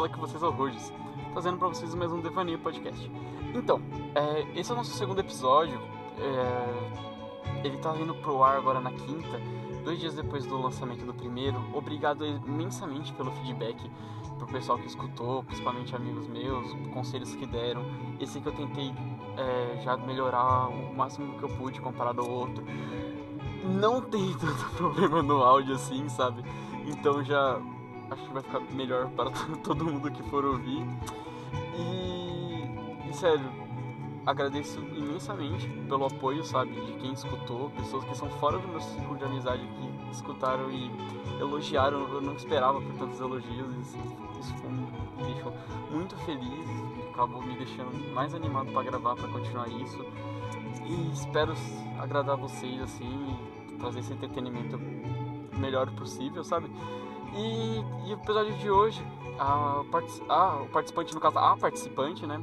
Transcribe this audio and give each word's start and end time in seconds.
fala 0.00 0.08
com 0.08 0.20
vocês 0.22 0.42
é 0.42 0.46
o 0.46 0.50
Rogers, 0.50 0.90
trazendo 1.32 1.58
pra 1.58 1.68
vocês 1.68 1.94
mais 1.94 2.10
um 2.10 2.22
Devaneio 2.22 2.58
Podcast. 2.58 3.10
Então, 3.54 3.82
é, 4.14 4.58
esse 4.58 4.70
é 4.70 4.72
o 4.72 4.76
nosso 4.78 4.92
segundo 4.92 5.18
episódio. 5.18 5.78
É, 6.16 7.66
ele 7.66 7.76
tá 7.76 7.92
vindo 7.92 8.14
pro 8.14 8.42
ar 8.42 8.56
agora 8.56 8.80
na 8.80 8.90
quinta, 8.92 9.38
dois 9.84 10.00
dias 10.00 10.14
depois 10.14 10.46
do 10.46 10.58
lançamento 10.58 11.04
do 11.04 11.12
primeiro. 11.12 11.62
Obrigado 11.74 12.24
imensamente 12.24 13.12
pelo 13.12 13.30
feedback 13.30 13.76
pro 14.38 14.46
pessoal 14.46 14.78
que 14.78 14.86
escutou, 14.86 15.44
principalmente 15.44 15.94
amigos 15.94 16.26
meus, 16.28 16.72
conselhos 16.94 17.34
que 17.34 17.44
deram. 17.44 17.84
Esse 18.18 18.40
que 18.40 18.48
eu 18.48 18.52
tentei 18.52 18.94
é, 19.36 19.82
já 19.82 19.98
melhorar 19.98 20.68
o 20.68 20.94
máximo 20.94 21.36
que 21.38 21.42
eu 21.42 21.50
pude 21.58 21.78
comparado 21.78 22.22
ao 22.22 22.30
outro. 22.30 22.64
Não 23.64 24.00
tem 24.00 24.32
tanto 24.40 24.64
problema 24.78 25.22
no 25.22 25.42
áudio 25.42 25.74
assim, 25.74 26.08
sabe? 26.08 26.42
Então 26.86 27.22
já 27.22 27.60
acho 28.10 28.22
que 28.24 28.32
vai 28.32 28.42
ficar 28.42 28.60
melhor 28.72 29.08
para 29.10 29.30
todo 29.62 29.84
mundo 29.84 30.10
que 30.10 30.22
for 30.24 30.44
ouvir. 30.44 30.84
E, 31.76 33.08
e 33.08 33.12
sério, 33.12 33.48
agradeço 34.26 34.80
imensamente 34.80 35.68
pelo 35.88 36.06
apoio, 36.06 36.44
sabe, 36.44 36.72
de 36.72 36.92
quem 36.94 37.12
escutou, 37.12 37.70
pessoas 37.70 38.04
que 38.04 38.16
são 38.16 38.28
fora 38.28 38.58
do 38.58 38.68
meu 38.68 38.80
círculo 38.80 39.16
de 39.16 39.24
amizade 39.24 39.66
que 39.66 40.10
escutaram 40.10 40.70
e 40.70 40.90
elogiaram. 41.40 42.08
Eu 42.08 42.20
não 42.20 42.34
esperava 42.34 42.80
por 42.80 42.94
tantos 42.94 43.20
elogios, 43.20 43.74
isso, 43.76 43.98
isso 44.40 44.54
me 44.66 45.32
deixou 45.32 45.52
muito 45.90 46.16
feliz, 46.18 46.68
acabou 47.12 47.42
me 47.42 47.56
deixando 47.56 48.14
mais 48.14 48.34
animado 48.34 48.72
para 48.72 48.82
gravar, 48.82 49.14
para 49.16 49.28
continuar 49.28 49.68
isso. 49.68 50.04
E 50.86 51.12
espero 51.12 51.54
agradar 52.00 52.36
vocês 52.36 52.80
assim, 52.80 53.36
trazer 53.78 54.00
esse 54.00 54.12
entretenimento 54.12 54.78
melhor 55.58 55.90
possível, 55.92 56.42
sabe? 56.42 56.70
E, 57.34 58.08
e 58.08 58.12
o 58.12 58.14
episódio 58.14 58.56
de 58.58 58.70
hoje, 58.70 59.00
a, 59.38 59.82
a, 60.28 60.62
o 60.62 60.68
participante, 60.68 61.14
no 61.14 61.20
caso, 61.20 61.38
a 61.38 61.56
participante, 61.56 62.26
né? 62.26 62.36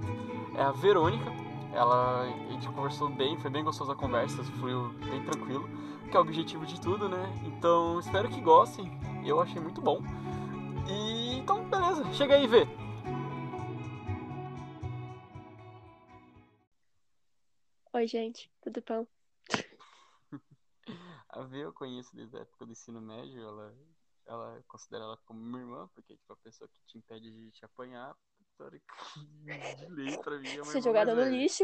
É 0.56 0.62
a 0.62 0.72
Verônica. 0.72 1.30
Ela, 1.74 2.22
a 2.22 2.52
gente 2.52 2.68
conversou 2.70 3.10
bem, 3.10 3.38
foi 3.38 3.52
bem 3.52 3.64
gostosa 3.64 3.92
a 3.92 3.96
conversa, 3.96 4.44
fluiu 4.44 4.90
bem 5.10 5.24
tranquilo, 5.24 5.70
que 6.10 6.16
é 6.16 6.20
o 6.20 6.24
objetivo 6.24 6.66
de 6.66 6.80
tudo, 6.80 7.10
né? 7.10 7.42
Então, 7.46 8.00
espero 8.00 8.30
que 8.30 8.40
gostem. 8.40 8.98
Eu 9.26 9.42
achei 9.42 9.62
muito 9.62 9.82
bom. 9.82 10.02
E 10.90 11.38
então, 11.38 11.70
beleza, 11.70 12.04
chega 12.14 12.36
aí, 12.36 12.48
Vê. 12.48 12.66
Oi, 17.94 18.08
gente, 18.08 18.50
tudo 18.62 18.82
bom? 18.88 19.06
a 21.30 21.42
Vê 21.42 21.66
eu 21.66 21.74
conheço 21.74 22.16
desde 22.16 22.38
a 22.38 22.42
época 22.42 22.66
do 22.66 22.72
ensino 22.72 23.02
médio, 23.02 23.42
ela 23.42 23.76
ela 24.28 24.64
considera 24.68 25.06
ela 25.06 25.18
como 25.26 25.40
minha 25.40 25.62
irmã, 25.62 25.90
porque 25.94 26.16
tipo, 26.16 26.34
a 26.34 26.38
pessoa 26.38 26.68
que 26.68 26.80
te 26.86 26.98
impede 26.98 27.32
de 27.32 27.52
te 27.52 27.66
apanhar, 27.66 28.16
de 29.78 29.86
lei 29.90 30.18
pra 30.24 30.40
mim 30.40 30.50
é 30.50 30.62
uma 30.62 30.72
Ser 30.72 30.82
jogada 30.82 31.14
no 31.14 31.24
lixo. 31.24 31.64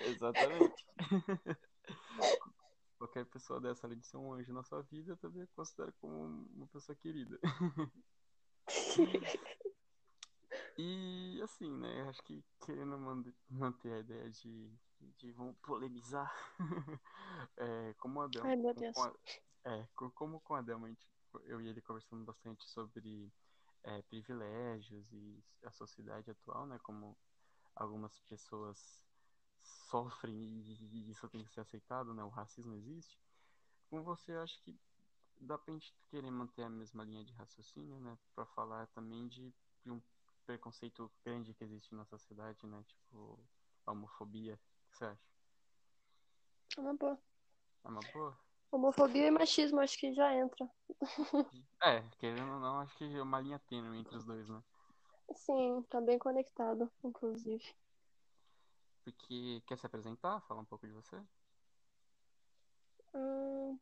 Exatamente. 0.00 0.86
Qualquer 2.98 3.24
pessoa 3.26 3.60
dessa, 3.60 3.86
além 3.86 3.98
de 3.98 4.06
ser 4.06 4.16
um 4.16 4.32
anjo 4.32 4.52
na 4.52 4.62
sua 4.62 4.82
vida, 4.82 5.12
eu 5.12 5.16
também 5.16 5.46
considero 5.56 5.92
como 6.00 6.48
uma 6.54 6.66
pessoa 6.68 6.96
querida. 6.96 7.38
e 10.78 11.40
assim, 11.42 11.70
né, 11.78 12.02
acho 12.08 12.22
que 12.22 12.44
querendo 12.64 12.96
manter 13.48 13.92
a 13.92 13.98
ideia 13.98 14.30
de, 14.30 14.72
de 15.18 15.32
vamos 15.32 15.56
polemizar, 15.62 16.32
é, 17.56 17.94
como 17.94 18.20
a 18.20 18.28
Delma, 18.28 18.50
Ai, 18.50 18.56
meu 18.56 18.74
Deus. 18.74 18.94
Com 18.94 19.02
a, 19.02 19.12
é, 19.64 19.88
como 20.14 20.40
com 20.40 20.54
a 20.54 20.62
Delma 20.62 20.86
a 20.86 20.90
gente 20.90 21.11
eu 21.44 21.60
e 21.60 21.68
ele 21.68 21.80
conversando 21.80 22.24
bastante 22.24 22.68
sobre 22.68 23.32
é, 23.84 24.02
privilégios 24.02 25.12
e 25.12 25.42
a 25.64 25.70
sociedade 25.70 26.30
atual, 26.30 26.66
né? 26.66 26.78
Como 26.82 27.16
algumas 27.74 28.20
pessoas 28.22 29.02
sofrem 29.62 30.34
e 30.34 31.10
isso 31.10 31.28
tem 31.28 31.44
que 31.44 31.52
ser 31.52 31.60
aceitado, 31.60 32.14
né? 32.14 32.22
O 32.24 32.28
racismo 32.28 32.74
existe. 32.74 33.18
Com 33.90 34.02
você, 34.02 34.32
eu 34.32 34.42
acho 34.42 34.60
que 34.62 34.78
dá 35.40 35.58
pra 35.58 35.74
gente 35.74 35.94
querer 36.08 36.30
manter 36.30 36.62
a 36.62 36.70
mesma 36.70 37.04
linha 37.04 37.24
de 37.24 37.32
raciocínio, 37.34 37.98
né? 38.00 38.18
Pra 38.34 38.46
falar 38.46 38.86
também 38.88 39.28
de, 39.28 39.52
de 39.84 39.90
um 39.90 40.00
preconceito 40.46 41.10
grande 41.24 41.54
que 41.54 41.64
existe 41.64 41.94
na 41.94 42.04
sociedade, 42.04 42.66
né? 42.66 42.82
Tipo, 42.86 43.38
a 43.86 43.92
homofobia. 43.92 44.54
O 44.54 44.90
que 44.90 44.96
você 44.96 45.04
acha? 45.04 45.32
É 46.76 46.80
uma 46.80 46.94
boa. 46.94 47.18
É 47.84 47.88
uma 47.88 48.00
boa? 48.12 48.38
Homofobia 48.72 49.26
e 49.26 49.30
machismo 49.30 49.80
acho 49.80 49.98
que 49.98 50.14
já 50.14 50.34
entra. 50.34 50.66
É, 51.82 52.00
querendo 52.18 52.54
ou 52.54 52.58
não, 52.58 52.78
acho 52.78 52.96
que 52.96 53.04
é 53.04 53.22
uma 53.22 53.38
linha 53.38 53.58
tênue 53.68 53.98
entre 53.98 54.16
os 54.16 54.24
dois, 54.24 54.48
né? 54.48 54.62
Sim, 55.34 55.84
tá 55.90 56.00
bem 56.00 56.18
conectado, 56.18 56.90
inclusive. 57.04 57.62
Porque 59.04 59.62
quer 59.66 59.76
se 59.76 59.84
apresentar? 59.84 60.40
Falar 60.42 60.62
um 60.62 60.64
pouco 60.64 60.86
de 60.86 60.92
você? 60.92 61.20
Hum... 63.14 63.78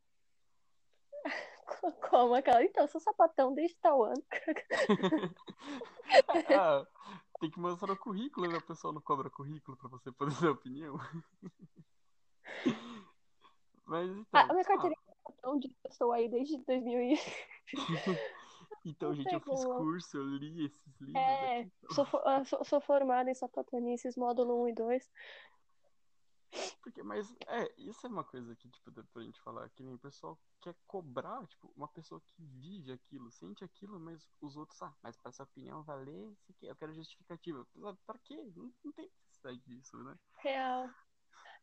Como 2.10 2.34
aquela? 2.34 2.64
Então, 2.64 2.82
eu 2.84 2.88
sou 2.88 3.00
sapatão 3.00 3.54
desde 3.54 3.76
tal 3.76 4.02
ano. 4.02 4.24
ah, 6.58 6.84
tem 7.38 7.48
que 7.48 7.60
mostrar 7.60 7.92
o 7.92 7.96
currículo, 7.96 8.50
né? 8.50 8.58
O 8.58 8.62
pessoal 8.66 8.92
não 8.92 9.00
cobra 9.00 9.30
currículo 9.30 9.76
pra 9.76 9.88
você 9.88 10.10
poder 10.10 10.34
dar 10.40 10.50
opinião. 10.50 10.98
Mas 13.90 14.08
então. 14.08 14.40
Ah, 14.40 14.46
a 14.48 14.52
minha 14.52 14.64
carteira 14.64 14.94
é 15.28 15.32
tão 15.42 15.58
de 15.58 15.68
pessoa 15.82 16.14
aí 16.14 16.28
desde 16.28 16.56
2000 16.58 17.02
e... 17.02 17.18
Então, 18.82 19.14
gente, 19.14 19.30
eu 19.30 19.40
fiz 19.40 19.62
curso, 19.62 20.16
eu 20.16 20.24
li 20.24 20.64
esses 20.64 21.00
livros. 21.00 21.22
É, 21.22 21.60
aqui, 21.60 21.72
então. 21.82 21.94
sou, 21.94 22.06
sou, 22.46 22.64
sou, 22.64 22.80
formada 22.80 23.30
em 23.30 23.34
sapatonices, 23.34 24.16
módulo 24.16 24.62
1 24.62 24.68
e 24.68 24.74
2. 24.74 25.10
Porque, 26.82 27.02
mas, 27.02 27.30
é, 27.46 27.70
isso 27.76 28.06
é 28.06 28.10
uma 28.10 28.24
coisa 28.24 28.56
que, 28.56 28.70
tipo, 28.70 28.90
dá 28.90 29.02
pra 29.12 29.22
gente 29.22 29.38
falar, 29.42 29.68
que 29.70 29.82
nem 29.82 29.92
o 29.92 29.98
pessoal 29.98 30.38
quer 30.62 30.74
cobrar, 30.86 31.46
tipo, 31.48 31.70
uma 31.76 31.88
pessoa 31.88 32.22
que 32.22 32.34
vive 32.38 32.92
aquilo, 32.92 33.30
sente 33.30 33.62
aquilo, 33.62 34.00
mas 34.00 34.26
os 34.40 34.56
outros, 34.56 34.80
ah, 34.80 34.94
mas 35.02 35.14
pra 35.18 35.28
essa 35.28 35.42
opinião 35.42 35.82
valer, 35.82 36.34
eu 36.62 36.76
quero 36.76 36.94
justificativa. 36.94 37.66
Pra 38.06 38.18
quê? 38.24 38.50
Não, 38.56 38.72
não 38.82 38.92
tem 38.92 39.10
necessidade 39.26 39.60
disso, 39.66 40.02
né? 40.02 40.16
Real. 40.38 40.88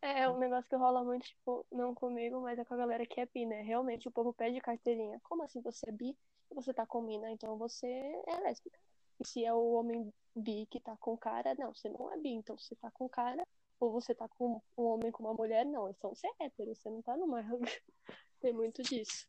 É 0.01 0.29
um 0.29 0.37
negócio 0.37 0.69
que 0.69 0.75
rola 0.75 1.03
muito, 1.03 1.25
tipo, 1.25 1.65
não 1.71 1.95
comigo, 1.95 2.39
mas 2.41 2.59
é 2.59 2.65
com 2.65 2.75
a 2.75 2.77
galera 2.77 3.05
que 3.05 3.19
é 3.19 3.25
bi, 3.25 3.45
né? 3.45 3.61
Realmente 3.61 4.07
o 4.07 4.11
povo 4.11 4.31
pede 4.31 4.61
carteirinha. 4.61 5.19
Como 5.23 5.43
assim 5.43 5.59
você 5.61 5.89
é 5.89 5.91
bi 5.91 6.15
e 6.51 6.55
você 6.55 6.73
tá 6.73 6.85
com 6.85 7.01
mina? 7.01 7.31
Então 7.31 7.57
você 7.57 7.87
é 8.27 8.39
lésbica. 8.41 8.79
E 9.19 9.27
se 9.27 9.43
é 9.43 9.53
o 9.53 9.73
homem 9.73 10.13
bi 10.35 10.67
que 10.67 10.79
tá 10.79 10.95
com 10.97 11.17
cara, 11.17 11.55
não, 11.57 11.73
você 11.73 11.89
não 11.89 12.11
é 12.11 12.17
bi. 12.17 12.29
Então 12.29 12.55
você 12.57 12.75
tá 12.75 12.91
com 12.91 13.09
cara, 13.09 13.45
ou 13.79 13.91
você 13.91 14.13
tá 14.13 14.27
com 14.27 14.61
um 14.77 14.83
homem 14.83 15.11
com 15.11 15.23
uma 15.23 15.33
mulher, 15.33 15.65
não. 15.65 15.89
Então 15.89 16.13
você 16.13 16.27
é 16.27 16.45
hétero, 16.45 16.75
você 16.75 16.89
não 16.89 17.01
tá 17.01 17.17
numa. 17.17 17.41
Tem 18.39 18.53
muito 18.53 18.83
disso. 18.83 19.27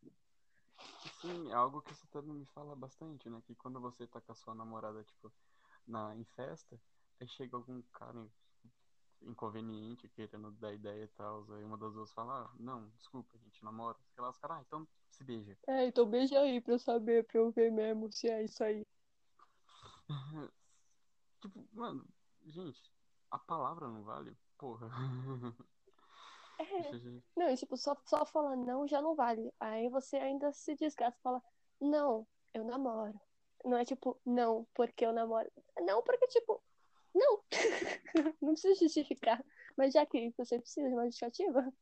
Sim, 1.20 1.50
é 1.50 1.54
algo 1.54 1.80
que 1.80 1.94
você 1.94 2.06
também 2.08 2.34
me 2.34 2.46
fala 2.46 2.76
bastante, 2.76 3.28
né? 3.30 3.42
Que 3.46 3.54
quando 3.54 3.80
você 3.80 4.06
tá 4.06 4.20
com 4.20 4.32
a 4.32 4.34
sua 4.34 4.54
namorada, 4.54 5.02
tipo, 5.02 5.32
na, 5.86 6.14
em 6.14 6.24
festa, 6.36 6.78
aí 7.18 7.26
chega 7.26 7.56
algum 7.56 7.80
cara 7.92 8.28
inconveniente, 9.22 10.08
querendo 10.08 10.50
dar 10.52 10.72
ideia 10.72 11.04
e 11.04 11.08
tal. 11.08 11.44
Aí 11.52 11.64
uma 11.64 11.76
das 11.76 11.92
duas 11.92 12.12
fala, 12.12 12.44
ah, 12.44 12.50
não, 12.58 12.88
desculpa, 12.96 13.36
a 13.36 13.38
gente 13.38 13.64
namora. 13.64 13.96
Sei 14.14 14.22
lá, 14.22 14.30
os 14.30 14.38
caras, 14.38 14.58
ah, 14.58 14.62
então 14.66 14.88
se 15.10 15.24
beija. 15.24 15.56
É, 15.66 15.86
então 15.86 16.06
beija 16.06 16.40
aí 16.40 16.60
pra 16.60 16.74
eu 16.74 16.78
saber, 16.78 17.24
pra 17.24 17.40
eu 17.40 17.50
ver 17.50 17.70
mesmo 17.70 18.12
se 18.12 18.28
é 18.28 18.44
isso 18.44 18.62
aí. 18.62 18.86
tipo, 21.40 21.68
mano, 21.72 22.06
gente, 22.46 22.80
a 23.30 23.38
palavra 23.38 23.88
não 23.88 24.02
vale? 24.04 24.36
Porra. 24.56 24.88
É. 26.58 26.58
Não, 27.36 27.54
tipo, 27.54 27.76
só, 27.76 27.96
só 28.04 28.26
falar 28.26 28.56
não 28.56 28.86
já 28.88 29.00
não 29.00 29.14
vale. 29.14 29.52
Aí 29.60 29.88
você 29.88 30.16
ainda 30.16 30.52
se 30.52 30.74
desgasta 30.74 31.16
e 31.16 31.22
fala, 31.22 31.40
não, 31.80 32.26
eu 32.52 32.64
namoro. 32.64 33.18
Não 33.64 33.78
é 33.78 33.84
tipo, 33.84 34.20
não, 34.26 34.66
porque 34.74 35.06
eu 35.06 35.12
namoro. 35.12 35.48
Não, 35.80 36.02
porque, 36.02 36.26
tipo, 36.26 36.60
não. 37.18 37.42
não 38.40 38.52
precisa 38.52 38.74
justificar. 38.74 39.44
Mas 39.76 39.92
já 39.92 40.04
que 40.06 40.32
você 40.36 40.58
precisa 40.58 40.88
de 40.88 40.94
uma 40.94 41.04
justificativa, 41.04 41.72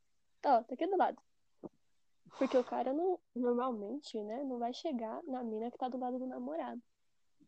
tá, 0.40 0.62
tá 0.62 0.74
aqui 0.74 0.86
do 0.86 0.96
lado. 0.96 1.20
Porque 2.38 2.56
o 2.56 2.64
cara 2.64 2.92
não, 2.92 3.18
normalmente, 3.34 4.20
né, 4.22 4.44
não 4.44 4.58
vai 4.58 4.74
chegar 4.74 5.22
na 5.24 5.42
mina 5.42 5.70
que 5.70 5.78
tá 5.78 5.88
do 5.88 5.98
lado 5.98 6.18
do 6.18 6.26
namorado. 6.26 6.82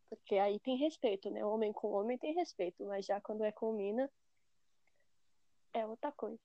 Porque 0.09 0.35
aí 0.35 0.59
tem 0.59 0.77
respeito, 0.77 1.29
né? 1.29 1.45
Homem 1.45 1.71
com 1.71 1.91
homem 1.91 2.17
tem 2.17 2.33
respeito, 2.33 2.83
mas 2.85 3.05
já 3.05 3.21
quando 3.21 3.43
é 3.43 3.51
com 3.51 3.73
mina, 3.73 4.09
é 5.73 5.85
outra 5.85 6.11
coisa. 6.11 6.41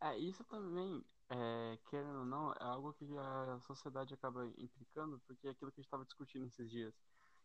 É, 0.00 0.16
isso 0.18 0.42
também, 0.44 1.04
é, 1.30 1.78
querendo 1.88 2.20
ou 2.20 2.24
não, 2.24 2.52
é 2.52 2.64
algo 2.64 2.92
que 2.94 3.06
a 3.16 3.60
sociedade 3.60 4.14
acaba 4.14 4.44
implicando, 4.58 5.20
porque 5.26 5.46
é 5.46 5.50
aquilo 5.50 5.70
que 5.70 5.80
a 5.80 5.82
gente 5.82 5.86
estava 5.86 6.04
discutindo 6.04 6.46
esses 6.46 6.68
dias. 6.68 6.92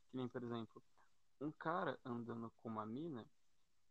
Que 0.10 0.18
nem, 0.18 0.28
por 0.28 0.44
exemplo, 0.44 0.84
um 1.42 1.52
cara 1.52 2.00
andando 2.06 2.52
com 2.62 2.70
uma 2.70 2.86
mina, 2.86 3.26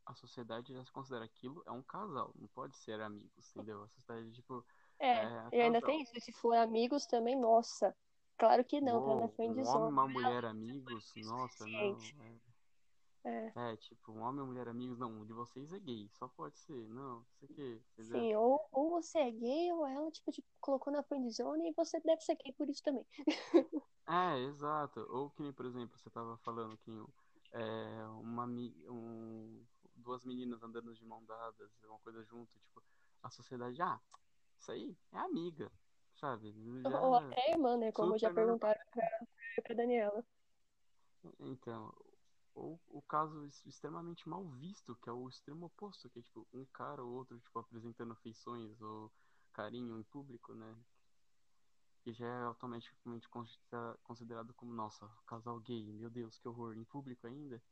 a 0.07 0.15
sociedade 0.15 0.73
já 0.73 0.85
se 0.85 0.93
considera 0.93 1.25
aquilo 1.25 1.63
é 1.67 1.71
um 1.71 1.83
casal, 1.83 2.33
não 2.37 2.49
pode 2.49 2.77
ser 2.77 3.01
amigos, 3.01 3.51
entendeu? 3.51 3.83
A 3.83 3.89
sociedade, 3.89 4.33
tipo. 4.33 4.65
É, 4.99 5.11
é 5.11 5.49
e 5.53 5.61
ainda 5.61 5.81
tem 5.81 6.03
isso, 6.03 6.13
se 6.21 6.33
for 6.33 6.55
amigos 6.55 7.07
também, 7.07 7.37
nossa, 7.37 7.95
Claro 8.43 8.65
que 8.65 8.81
não, 8.81 8.99
Uou, 8.99 9.07
tá 9.07 9.21
na 9.23 9.29
frente 9.29 9.51
um 9.53 9.63
de 9.63 9.69
homem 9.69 9.89
e 9.89 9.93
uma 9.93 10.09
mulher 10.09 10.45
amigos? 10.45 11.13
Nossa, 11.17 11.65
não. 11.65 11.97
É. 13.25 13.53
É. 13.55 13.73
é. 13.73 13.77
tipo, 13.77 14.11
um 14.11 14.21
homem 14.21 14.39
e 14.39 14.41
uma 14.41 14.47
mulher 14.47 14.67
amigos, 14.67 14.99
não, 14.99 15.11
um 15.11 15.25
de 15.25 15.33
vocês 15.33 15.73
é 15.73 15.79
gay, 15.79 16.09
só 16.11 16.27
pode 16.27 16.59
ser, 16.59 16.89
não, 16.89 17.25
sei 17.39 17.49
que? 17.49 17.81
Sim, 18.03 18.35
ou, 18.35 18.61
ou 18.73 18.91
você 18.91 19.21
é 19.21 19.31
gay, 19.31 19.73
ou 19.73 19.87
ela, 19.87 20.11
tipo, 20.11 20.33
te 20.33 20.45
colocou 20.61 20.93
na 20.93 21.05
friend 21.05 21.31
zone 21.31 21.71
e 21.71 21.73
você 21.73 22.01
deve 22.01 22.21
ser 22.23 22.35
gay 22.35 22.53
por 22.53 22.69
isso 22.69 22.83
também. 22.83 23.07
É, 24.09 24.37
exato. 24.41 25.07
Ou 25.11 25.31
que 25.31 25.41
nem, 25.41 25.53
por 25.53 25.65
exemplo, 25.65 25.97
você 25.97 26.11
tava 26.11 26.37
falando 26.39 26.77
que 26.79 26.91
é, 27.53 28.05
uma, 28.21 28.47
um, 28.47 29.65
duas 29.95 30.25
meninas 30.25 30.63
andando 30.63 30.95
de 30.95 31.05
mão 31.05 31.25
dadas, 31.25 31.71
uma 31.85 31.99
coisa 31.99 32.23
junto, 32.25 32.59
tipo, 32.59 32.83
a 33.23 33.31
sociedade, 33.31 33.81
ah, 33.81 34.01
isso 34.59 34.73
aí 34.73 34.97
é 35.13 35.19
amiga, 35.19 35.71
sabe? 36.15 36.55
Já 36.83 37.01
ou 37.01 37.15
até 37.15 37.51
irmã, 37.51 37.77
né? 37.77 37.93
Como 37.93 38.19
já 38.19 38.33
perguntaram 38.33 38.81
pra, 38.91 39.27
pra 39.63 39.75
Daniela. 39.75 40.25
Então, 41.41 41.95
ou 42.55 42.81
o 42.89 43.01
caso 43.03 43.47
extremamente 43.67 44.29
mal 44.29 44.45
visto, 44.45 44.97
que 44.97 45.09
é 45.09 45.13
o 45.13 45.29
extremo 45.29 45.67
oposto, 45.67 46.11
que 46.11 46.19
é 46.19 46.23
tipo 46.23 46.47
um 46.53 46.65
cara 46.67 47.03
ou 47.03 47.13
outro 47.13 47.39
tipo 47.39 47.59
apresentando 47.59 48.15
feições 48.17 48.81
ou 48.81 49.11
carinho 49.53 49.99
em 49.99 50.03
público, 50.05 50.55
né? 50.55 50.77
Que 52.03 52.13
já 52.13 52.27
é 52.27 52.43
automaticamente 52.43 53.29
considerado 54.03 54.53
como 54.55 54.73
nossa, 54.73 55.09
casal 55.27 55.61
gay, 55.61 55.93
meu 55.93 56.11
Deus, 56.11 56.39
que 56.39 56.49
horror, 56.49 56.77
em 56.77 56.85
público 56.85 57.27
ainda. 57.27 57.63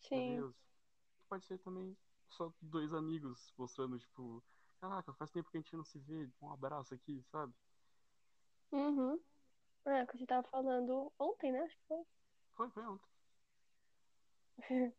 Sim. 0.00 0.32
Meu 0.32 0.42
Deus. 0.42 0.56
Pode 1.28 1.44
ser 1.44 1.58
também 1.58 1.96
só 2.28 2.52
dois 2.60 2.92
amigos 2.92 3.52
mostrando 3.56 3.98
tipo, 3.98 4.42
caraca, 4.80 5.12
faz 5.14 5.30
tempo 5.30 5.50
que 5.50 5.56
a 5.56 5.60
gente 5.60 5.76
não 5.76 5.84
se 5.84 5.98
vê, 6.00 6.28
um 6.42 6.52
abraço 6.52 6.94
aqui, 6.94 7.22
sabe? 7.30 7.52
Uhum. 8.72 9.20
É, 9.84 10.04
que 10.04 10.16
a 10.16 10.18
gente 10.18 10.28
tava 10.28 10.48
falando 10.48 11.12
ontem, 11.18 11.52
né? 11.52 11.60
Acho 11.60 11.76
que 11.76 11.86
foi. 11.86 12.04
Foi, 12.54 12.70
foi 12.70 12.86
ontem. 12.86 13.08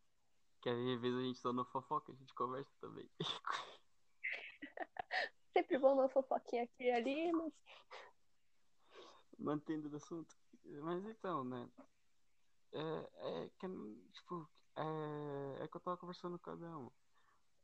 que 0.62 0.70
às 0.70 1.02
vezes 1.02 1.18
a 1.18 1.22
gente 1.22 1.40
só 1.40 1.52
no 1.52 1.66
fofoca, 1.66 2.12
a 2.12 2.16
gente 2.16 2.34
conversa 2.34 2.72
também. 2.80 3.10
Sempre 5.54 5.78
bom 5.78 5.94
uma 5.94 6.10
fofoquinha 6.10 6.64
aqui 6.64 6.84
e 6.84 6.92
ali, 6.92 7.32
mas. 7.32 7.54
Mantendo 9.38 9.90
o 9.90 9.96
assunto. 9.96 10.36
Mas 10.84 11.06
então, 11.06 11.44
né? 11.44 11.70
É, 12.72 13.44
é 13.44 13.50
que, 13.60 13.68
tipo, 14.14 14.50
é, 14.76 15.64
é 15.64 15.68
que 15.68 15.78
eu 15.78 15.82
tava 15.82 15.98
conversando 15.98 16.38
com 16.38 16.52
cada 16.52 16.78
um. 16.78 16.92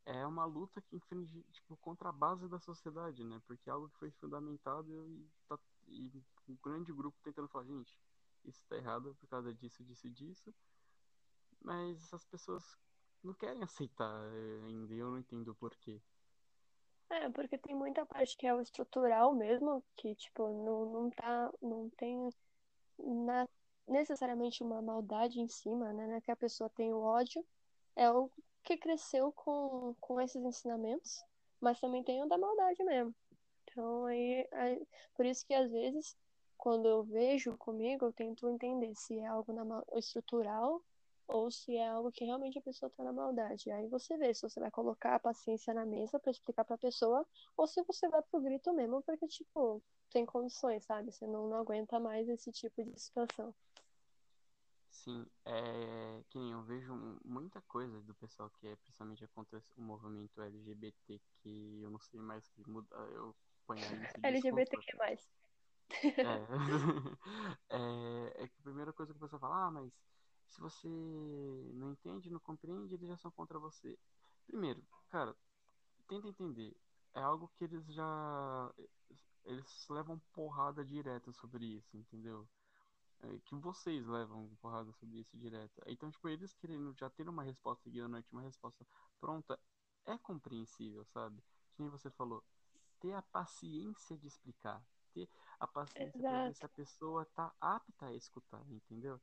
É 0.06 0.26
uma 0.26 0.46
luta 0.46 0.82
que 0.82 0.96
infringe, 0.96 1.44
tipo, 1.52 1.78
contra 1.78 2.10
a 2.10 2.12
base 2.12 2.48
da 2.48 2.60
sociedade, 2.60 3.24
né? 3.24 3.42
Porque 3.48 3.70
é 3.70 3.74
algo 3.74 3.90
que 3.90 4.00
foi 4.00 4.12
fundamentado 4.12 4.92
e, 5.08 5.30
tá, 5.48 5.58
e 5.88 6.12
um 6.48 6.56
grande 6.62 6.92
grupo 6.92 7.18
tentando 7.24 7.48
falar, 7.48 7.66
gente, 7.66 7.98
isso 8.44 8.66
tá 8.68 8.76
errado 8.78 9.16
por 9.20 9.28
causa 9.28 9.54
disso, 9.54 9.84
disso, 9.84 10.10
disso 10.10 10.54
mas 11.64 12.14
as 12.14 12.26
pessoas 12.26 12.78
não 13.24 13.34
querem 13.34 13.64
aceitar 13.64 14.22
eh, 14.34 14.66
ainda, 14.66 14.94
eu 14.94 15.10
não 15.12 15.20
entendo 15.20 15.50
o 15.50 15.56
porquê. 15.56 16.02
É, 17.14 17.30
porque 17.30 17.60
tem 17.60 17.76
muita 17.76 18.04
parte 18.08 18.36
que 18.36 18.48
é 18.48 18.54
o 18.54 18.60
estrutural 18.62 19.36
mesmo, 19.36 19.84
que, 19.96 20.16
tipo, 20.16 20.50
não, 20.50 20.86
não 20.86 21.10
tá, 21.12 21.54
não 21.62 21.88
tem 21.92 22.28
na, 22.98 23.48
necessariamente 23.88 24.64
uma 24.64 24.82
maldade 24.82 25.40
em 25.40 25.48
cima, 25.48 25.94
né, 25.94 26.08
né, 26.08 26.22
que 26.22 26.32
a 26.32 26.36
pessoa 26.36 26.72
tem 26.72 26.92
o 26.92 27.02
ódio, 27.02 27.46
é 27.96 28.10
o 28.10 28.32
que 28.64 28.78
cresceu 28.78 29.32
com, 29.32 29.96
com 30.02 30.20
esses 30.20 30.44
ensinamentos, 30.44 31.24
mas 31.62 31.80
também 31.80 32.04
tem 32.04 32.24
o 32.24 32.28
da 32.28 32.38
maldade 32.38 32.84
mesmo. 32.84 33.14
Então, 33.64 34.06
aí, 34.06 34.48
aí 34.52 34.88
por 35.16 35.26
isso 35.26 35.46
que 35.46 35.54
às 35.54 35.70
vezes, 35.70 36.18
quando 36.58 36.88
eu 36.88 37.04
vejo 37.04 37.56
comigo, 37.58 38.06
eu 38.06 38.14
tento 38.14 38.50
entender 38.50 38.96
se 38.96 39.20
é 39.20 39.28
algo 39.28 39.54
na, 39.54 39.84
estrutural 39.98 40.82
ou 41.28 41.50
se 41.50 41.76
é 41.76 41.88
algo 41.88 42.12
que 42.12 42.26
realmente 42.26 42.58
a 42.58 42.62
pessoa 42.62 42.90
tá 42.90 43.04
na 43.04 43.14
maldade. 43.14 43.72
Aí 43.72 43.88
você 43.88 44.18
vê 44.18 44.34
se 44.34 44.42
você 44.42 44.60
vai 44.60 44.72
colocar 44.72 45.16
a 45.16 45.20
paciência 45.20 45.74
na 45.74 45.86
mesa 45.86 46.20
para 46.20 46.32
explicar 46.32 46.64
pra 46.66 46.78
pessoa, 46.78 47.26
ou 47.58 47.68
se 47.68 47.82
você 47.84 48.08
vai 48.10 48.22
pro 48.24 48.42
grito 48.42 48.74
mesmo, 48.74 49.02
porque, 49.04 49.28
tipo, 49.28 49.82
tem 50.12 50.26
condições, 50.26 50.84
sabe? 50.86 51.12
Você 51.12 51.26
não, 51.26 51.48
não 51.48 51.58
aguenta 51.58 52.00
mais 52.00 52.28
esse 52.30 52.52
tipo 52.52 52.84
de 52.84 53.00
situação. 53.00 53.54
Sim, 54.90 55.26
é 55.44 56.24
que 56.30 56.38
nem 56.38 56.52
eu 56.52 56.62
vejo 56.62 56.94
muita 57.26 57.60
coisa 57.62 58.00
do 58.02 58.14
pessoal 58.14 58.50
que 58.52 58.68
é 58.68 58.76
principalmente 58.76 59.28
contra 59.30 59.62
o 59.76 59.82
movimento 59.82 60.42
LGBT, 60.42 61.20
que 61.42 61.82
eu 61.82 61.90
não 61.90 62.00
sei 62.00 62.22
mais 62.22 62.48
que 62.50 62.70
mudar, 62.70 62.96
eu 63.12 63.36
ponho 63.66 63.82
LGBT 64.24 64.78
que 64.78 64.98
mais? 64.98 65.34
É. 66.04 66.14
é, 67.70 68.44
é 68.44 68.48
que 68.48 68.60
a 68.60 68.64
primeira 68.64 68.94
coisa 68.94 69.12
que 69.12 69.18
o 69.18 69.22
pessoal 69.22 69.40
fala, 69.40 69.66
ah, 69.66 69.72
mas 69.72 69.92
se 70.48 70.60
você 70.60 70.88
não 71.74 71.92
entende, 71.92 72.30
não 72.30 72.40
compreende, 72.40 72.94
eles 72.94 73.08
já 73.08 73.18
são 73.18 73.32
contra 73.32 73.60
você. 73.60 73.98
Primeiro, 74.46 74.84
cara, 75.10 75.36
tenta 76.08 76.28
entender. 76.28 76.76
É 77.14 77.22
algo 77.22 77.48
que 77.58 77.64
eles 77.64 77.86
já. 77.88 78.74
Eles 79.46 79.88
levam 79.90 80.20
porrada 80.34 80.84
direta 80.86 81.32
sobre 81.34 81.66
isso, 81.66 81.98
entendeu? 81.98 82.48
É 83.22 83.40
que 83.46 83.56
vocês 83.56 84.06
levam 84.06 84.50
porrada 84.62 84.92
sobre 84.94 85.20
isso 85.20 85.38
direto. 85.38 85.82
Então, 85.86 86.10
tipo, 86.12 86.28
eles 86.28 86.54
querendo 86.54 86.94
já 86.94 87.10
ter 87.10 87.28
uma 87.28 87.44
resposta 87.44 87.88
ignorante, 87.88 88.32
uma 88.32 88.42
resposta 88.42 88.86
pronta, 89.20 89.60
é 90.06 90.18
compreensível, 90.18 91.06
sabe? 91.06 91.42
Como 91.78 91.90
você 91.90 92.10
falou, 92.12 92.44
ter 93.00 93.14
a 93.14 93.22
paciência 93.22 94.18
de 94.18 94.28
explicar, 94.28 94.82
ter 95.14 95.30
a 95.60 95.68
paciência 95.68 96.22
para 96.22 96.48
ver 96.48 96.56
se 96.56 96.66
a 96.66 96.70
pessoa 96.70 97.26
tá 97.34 97.54
apta 97.60 98.08
a 98.08 98.14
escutar, 98.14 98.64
entendeu? 98.70 99.20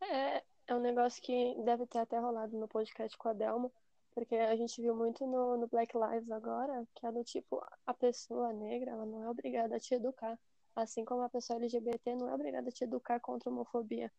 É, 0.00 0.44
é 0.70 0.74
um 0.74 0.78
negócio 0.78 1.20
que 1.20 1.56
deve 1.64 1.84
ter 1.84 1.98
até 1.98 2.16
rolado 2.16 2.56
no 2.56 2.68
podcast 2.68 3.18
com 3.18 3.28
a 3.28 3.32
Delma, 3.32 3.68
porque 4.14 4.36
a 4.36 4.54
gente 4.54 4.80
viu 4.80 4.94
muito 4.94 5.26
no, 5.26 5.56
no 5.56 5.66
Black 5.66 5.96
Lives 5.98 6.30
agora, 6.30 6.86
que 6.94 7.04
é 7.04 7.10
do 7.10 7.24
tipo, 7.24 7.60
a 7.84 7.92
pessoa 7.92 8.52
negra, 8.52 8.92
ela 8.92 9.04
não 9.04 9.24
é 9.24 9.28
obrigada 9.28 9.74
a 9.74 9.80
te 9.80 9.94
educar. 9.94 10.38
Assim 10.76 11.04
como 11.04 11.22
a 11.22 11.28
pessoa 11.28 11.56
LGBT 11.56 12.14
não 12.14 12.28
é 12.28 12.34
obrigada 12.34 12.68
a 12.68 12.72
te 12.72 12.84
educar 12.84 13.18
contra 13.18 13.50
a 13.50 13.52
homofobia. 13.52 14.12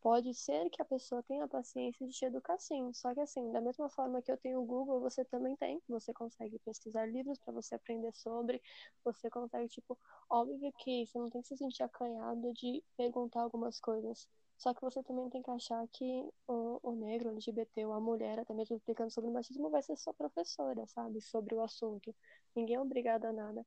Pode 0.00 0.32
ser 0.32 0.70
que 0.70 0.80
a 0.80 0.84
pessoa 0.84 1.24
tenha 1.24 1.44
a 1.44 1.48
paciência 1.48 2.06
de 2.06 2.12
te 2.12 2.24
educar 2.24 2.58
sim, 2.60 2.92
só 2.92 3.12
que 3.12 3.20
assim, 3.20 3.50
da 3.50 3.60
mesma 3.60 3.88
forma 3.90 4.22
que 4.22 4.30
eu 4.30 4.38
tenho 4.38 4.60
o 4.60 4.64
Google, 4.64 5.00
você 5.00 5.24
também 5.24 5.56
tem. 5.56 5.82
Você 5.88 6.12
consegue 6.14 6.56
pesquisar 6.60 7.04
livros 7.06 7.36
para 7.40 7.52
você 7.52 7.74
aprender 7.74 8.12
sobre, 8.12 8.62
você 9.04 9.28
consegue, 9.28 9.68
tipo, 9.68 9.98
óbvio 10.30 10.72
que 10.78 11.04
você 11.04 11.18
não 11.18 11.28
tem 11.28 11.42
que 11.42 11.48
se 11.48 11.56
sentir 11.56 11.82
acanhado 11.82 12.52
de 12.52 12.80
perguntar 12.96 13.42
algumas 13.42 13.80
coisas. 13.80 14.28
Só 14.60 14.74
que 14.74 14.82
você 14.82 15.02
também 15.02 15.30
tem 15.30 15.42
que 15.42 15.50
achar 15.50 15.88
que 15.88 16.04
o, 16.46 16.80
o 16.82 16.92
negro, 16.92 17.30
o 17.30 17.32
LGBT 17.32 17.86
ou 17.86 17.94
a 17.94 18.00
mulher, 18.00 18.38
até 18.38 18.52
mesmo 18.52 18.76
explicando 18.76 19.10
sobre 19.10 19.30
o 19.30 19.32
machismo, 19.32 19.70
vai 19.70 19.82
ser 19.82 19.96
só 19.96 20.12
professora, 20.12 20.86
sabe? 20.86 21.18
Sobre 21.22 21.54
o 21.54 21.62
assunto. 21.62 22.14
Ninguém 22.54 22.76
é 22.76 22.80
obrigado 22.80 23.24
a 23.24 23.32
nada. 23.32 23.66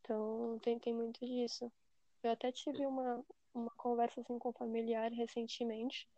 Então, 0.00 0.56
tem, 0.62 0.78
tem 0.78 0.94
muito 0.94 1.26
disso. 1.26 1.72
Eu 2.22 2.30
até 2.30 2.52
tive 2.52 2.86
uma, 2.86 3.20
uma 3.52 3.70
conversa 3.76 4.20
assim 4.20 4.38
com 4.38 4.50
um 4.50 4.52
familiar 4.52 5.10
recentemente, 5.10 6.08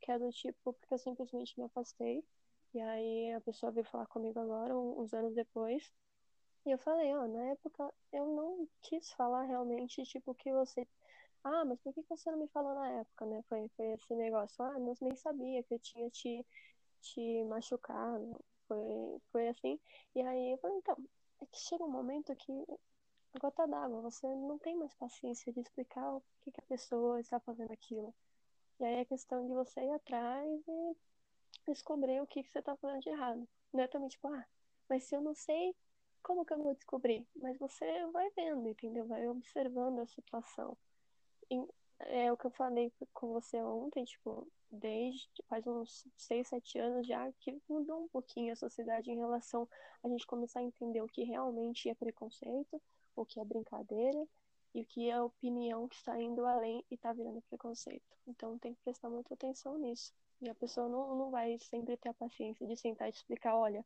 que 0.00 0.10
é 0.10 0.18
do 0.18 0.28
tipo, 0.32 0.72
porque 0.72 0.94
eu 0.94 0.98
simplesmente 0.98 1.56
me 1.56 1.66
afastei. 1.66 2.24
E 2.74 2.80
aí 2.80 3.32
a 3.32 3.40
pessoa 3.40 3.70
veio 3.70 3.86
falar 3.86 4.06
comigo 4.06 4.40
agora, 4.40 4.76
uns 4.76 5.14
anos 5.14 5.36
depois. 5.36 5.88
E 6.66 6.72
eu 6.72 6.78
falei, 6.78 7.14
ó, 7.14 7.28
na 7.28 7.44
época 7.52 7.94
eu 8.12 8.26
não 8.26 8.68
quis 8.82 9.12
falar 9.12 9.44
realmente, 9.44 10.02
tipo, 10.02 10.34
que 10.34 10.52
você 10.52 10.84
ah, 11.44 11.64
mas 11.64 11.80
por 11.80 11.92
que 11.94 12.02
você 12.08 12.30
não 12.30 12.38
me 12.38 12.48
falou 12.48 12.74
na 12.74 12.88
época, 13.00 13.26
né? 13.26 13.42
Foi, 13.48 13.68
foi 13.76 13.86
esse 13.92 14.14
negócio. 14.14 14.62
Ah, 14.64 14.78
eu 14.78 14.94
nem 15.00 15.16
sabia 15.16 15.62
que 15.62 15.74
eu 15.74 15.78
tinha 15.78 16.10
te, 16.10 16.44
te 17.00 17.44
machucado. 17.44 18.44
Foi, 18.66 19.20
foi 19.32 19.48
assim. 19.48 19.80
E 20.14 20.22
aí 20.22 20.52
eu 20.52 20.58
falei, 20.58 20.76
então, 20.78 20.96
é 21.40 21.46
que 21.46 21.58
chega 21.58 21.84
um 21.84 21.90
momento 21.90 22.34
que 22.36 22.52
gota 23.40 23.66
d'água, 23.66 24.00
você 24.02 24.26
não 24.26 24.58
tem 24.58 24.76
mais 24.76 24.94
paciência 24.94 25.52
de 25.52 25.60
explicar 25.60 26.14
o 26.14 26.22
que, 26.42 26.50
que 26.50 26.60
a 26.60 26.68
pessoa 26.68 27.20
está 27.20 27.38
fazendo 27.40 27.72
aquilo. 27.72 28.14
E 28.80 28.84
aí 28.84 28.96
é 28.96 29.04
questão 29.04 29.46
de 29.46 29.52
você 29.52 29.80
ir 29.82 29.90
atrás 29.92 30.48
e 30.68 30.96
descobrir 31.66 32.20
o 32.20 32.26
que, 32.26 32.42
que 32.42 32.50
você 32.50 32.58
está 32.58 32.76
fazendo 32.76 33.02
de 33.02 33.10
errado. 33.10 33.48
Não 33.72 33.82
é 33.82 33.88
também 33.88 34.08
tipo, 34.08 34.28
ah, 34.28 34.46
mas 34.88 35.04
se 35.04 35.14
eu 35.14 35.20
não 35.20 35.34
sei, 35.34 35.74
como 36.22 36.44
que 36.44 36.52
eu 36.52 36.62
vou 36.62 36.74
descobrir? 36.74 37.26
Mas 37.36 37.58
você 37.58 38.06
vai 38.12 38.28
vendo, 38.30 38.68
entendeu? 38.68 39.06
Vai 39.06 39.26
observando 39.28 40.00
a 40.00 40.06
situação 40.06 40.76
é 42.00 42.32
o 42.32 42.36
que 42.36 42.46
eu 42.46 42.50
falei 42.50 42.92
com 43.12 43.32
você 43.32 43.62
ontem, 43.62 44.04
tipo, 44.04 44.46
desde 44.70 45.28
faz 45.48 45.66
uns 45.66 46.06
6, 46.16 46.48
7 46.48 46.78
anos 46.78 47.06
já 47.06 47.30
que 47.40 47.56
mudou 47.68 48.04
um 48.04 48.08
pouquinho 48.08 48.52
a 48.52 48.56
sociedade 48.56 49.10
em 49.10 49.16
relação 49.16 49.68
a 50.02 50.08
gente 50.08 50.26
começar 50.26 50.60
a 50.60 50.64
entender 50.64 51.00
o 51.00 51.08
que 51.08 51.24
realmente 51.24 51.88
é 51.88 51.94
preconceito, 51.94 52.80
o 53.16 53.24
que 53.24 53.40
é 53.40 53.44
brincadeira 53.44 54.26
e 54.74 54.82
o 54.82 54.86
que 54.86 55.10
é 55.10 55.20
opinião 55.20 55.88
que 55.88 55.96
está 55.96 56.20
indo 56.20 56.44
além 56.44 56.84
e 56.90 56.94
está 56.94 57.12
virando 57.12 57.42
preconceito. 57.42 58.16
Então 58.26 58.58
tem 58.58 58.74
que 58.74 58.80
prestar 58.82 59.08
muita 59.08 59.34
atenção 59.34 59.78
nisso. 59.78 60.12
E 60.40 60.48
a 60.48 60.54
pessoa 60.54 60.88
não, 60.88 61.16
não 61.16 61.30
vai 61.30 61.58
sempre 61.58 61.96
ter 61.96 62.10
a 62.10 62.14
paciência 62.14 62.66
de 62.66 62.76
sentar 62.76 63.08
e 63.08 63.10
explicar, 63.10 63.56
olha, 63.56 63.84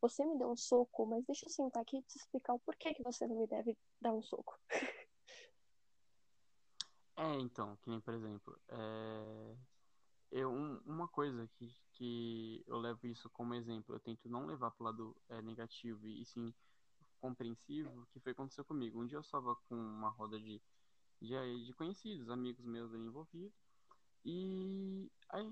você 0.00 0.24
me 0.24 0.38
deu 0.38 0.50
um 0.50 0.56
soco, 0.56 1.04
mas 1.04 1.24
deixa 1.26 1.44
eu 1.44 1.50
sentar 1.50 1.82
aqui 1.82 1.98
e 1.98 2.02
te 2.02 2.16
explicar 2.16 2.54
o 2.54 2.58
porquê 2.60 2.94
que 2.94 3.02
você 3.02 3.26
não 3.26 3.36
me 3.36 3.46
deve 3.46 3.76
dar 4.00 4.14
um 4.14 4.22
soco. 4.22 4.58
É, 7.20 7.34
então, 7.38 7.76
que 7.76 7.90
nem, 7.90 8.00
por 8.00 8.14
exemplo, 8.14 8.58
é... 8.68 9.56
eu, 10.30 10.50
um, 10.52 10.78
uma 10.86 11.08
coisa 11.08 11.48
que, 11.48 11.68
que 11.92 12.64
eu 12.66 12.78
levo 12.78 13.06
isso 13.06 13.30
como 13.30 13.54
exemplo, 13.54 13.94
eu 13.94 14.00
tento 14.00 14.28
não 14.28 14.46
levar 14.46 14.70
para 14.72 14.82
o 14.82 14.86
lado 14.86 15.22
é, 15.28 15.42
negativo 15.42 16.08
e 16.08 16.24
sim 16.26 16.54
compreensivo, 17.20 18.06
que 18.08 18.20
foi 18.20 18.32
o 18.32 18.36
que 18.36 18.40
aconteceu 18.42 18.64
comigo. 18.64 19.02
Um 19.02 19.06
dia 19.06 19.18
eu 19.18 19.22
estava 19.22 19.56
com 19.68 19.76
uma 19.76 20.10
roda 20.10 20.40
de, 20.40 20.62
de, 21.22 21.66
de 21.66 21.74
conhecidos, 21.74 22.30
amigos 22.30 22.64
meus 22.66 22.92
ali 22.94 23.04
envolvidos, 23.04 23.54
e 24.24 25.10
aí 25.30 25.46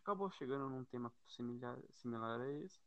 acabou 0.00 0.30
chegando 0.30 0.70
num 0.70 0.84
tema 0.86 1.12
similar, 1.28 1.78
similar 1.92 2.40
a 2.40 2.50
esse. 2.52 2.80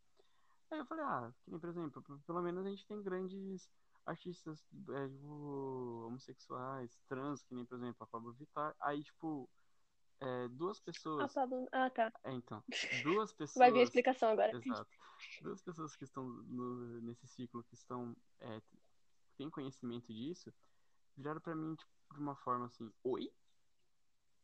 Aí 0.72 0.80
eu 0.80 0.86
falei, 0.88 1.06
ah, 1.06 1.34
que 1.44 1.52
nem, 1.52 1.60
por 1.60 1.70
exemplo, 1.70 2.04
pelo 2.26 2.42
menos 2.42 2.66
a 2.66 2.70
gente 2.70 2.88
tem 2.88 3.02
grandes 3.04 3.70
artistas 4.10 4.60
é, 4.90 5.08
tipo, 5.08 6.06
homossexuais, 6.08 7.00
trans, 7.08 7.44
que 7.44 7.54
nem, 7.54 7.66
por 7.66 7.78
exemplo, 7.78 8.04
a 8.04 8.08
Pablo 8.08 8.34
Vittar. 8.34 8.76
Aí, 8.80 9.04
tipo, 9.04 9.50
é, 10.20 10.48
duas 10.50 10.80
pessoas. 10.80 11.32
Ah, 11.32 11.42
Pablo... 11.42 11.68
ah, 11.72 11.90
tá. 11.90 12.12
É, 12.24 12.34
então. 12.34 12.64
Duas 13.04 13.32
pessoas. 13.32 13.58
Vai 13.58 13.72
vir 13.72 13.80
a 13.80 13.84
explicação 13.84 14.30
agora. 14.30 14.52
Exato. 14.56 14.90
Duas 15.42 15.62
pessoas 15.62 15.96
que 15.96 16.04
estão 16.04 16.26
no, 16.26 17.02
nesse 17.02 17.28
ciclo, 17.28 17.64
que 17.64 17.76
estão. 17.76 18.16
É, 18.40 18.62
têm 19.38 19.50
conhecimento 19.50 20.14
disso, 20.14 20.54
viraram 21.16 21.40
pra 21.40 21.56
mim, 21.56 21.76
tipo, 21.76 21.92
de 22.14 22.20
uma 22.20 22.36
forma 22.36 22.66
assim: 22.66 22.92
Oi? 23.04 23.32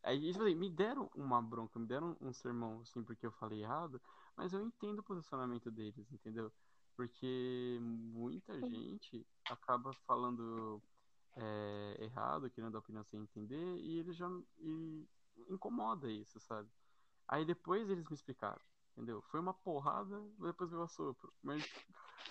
Aí, 0.04 0.32
tipo 0.32 0.44
assim, 0.44 0.56
me 0.56 0.70
deram 0.70 1.10
uma 1.16 1.42
bronca, 1.42 1.80
me 1.80 1.88
deram 1.88 2.16
um 2.22 2.32
sermão, 2.32 2.80
assim, 2.82 3.04
porque 3.04 3.26
eu 3.26 3.32
falei 3.32 3.64
errado, 3.64 4.00
mas 4.38 4.54
eu 4.54 4.62
entendo 4.62 5.00
o 5.00 5.04
posicionamento 5.04 5.72
deles, 5.72 6.12
entendeu? 6.12 6.54
Porque 6.96 7.78
muita 7.82 8.58
gente 8.62 9.26
acaba 9.50 9.94
falando 10.08 10.82
é, 11.36 11.98
errado, 12.00 12.50
querendo 12.50 12.72
dar 12.72 12.80
opinião 12.80 13.04
sem 13.04 13.20
entender, 13.20 13.78
e 13.80 14.00
ele 14.00 14.14
já 14.14 14.30
e 14.60 15.06
incomoda 15.50 16.10
isso, 16.10 16.40
sabe? 16.40 16.70
Aí 17.28 17.46
depois 17.46 17.90
eles 17.90 18.08
me 18.08 18.16
explicaram, 18.16 18.62
entendeu? 18.94 19.22
Foi 19.24 19.40
uma 19.40 19.54
porrada, 19.54 20.22
depois 20.40 20.70
veio 20.70 20.84
a 20.84 20.88
sopro. 20.88 21.34
Mas, 21.44 21.64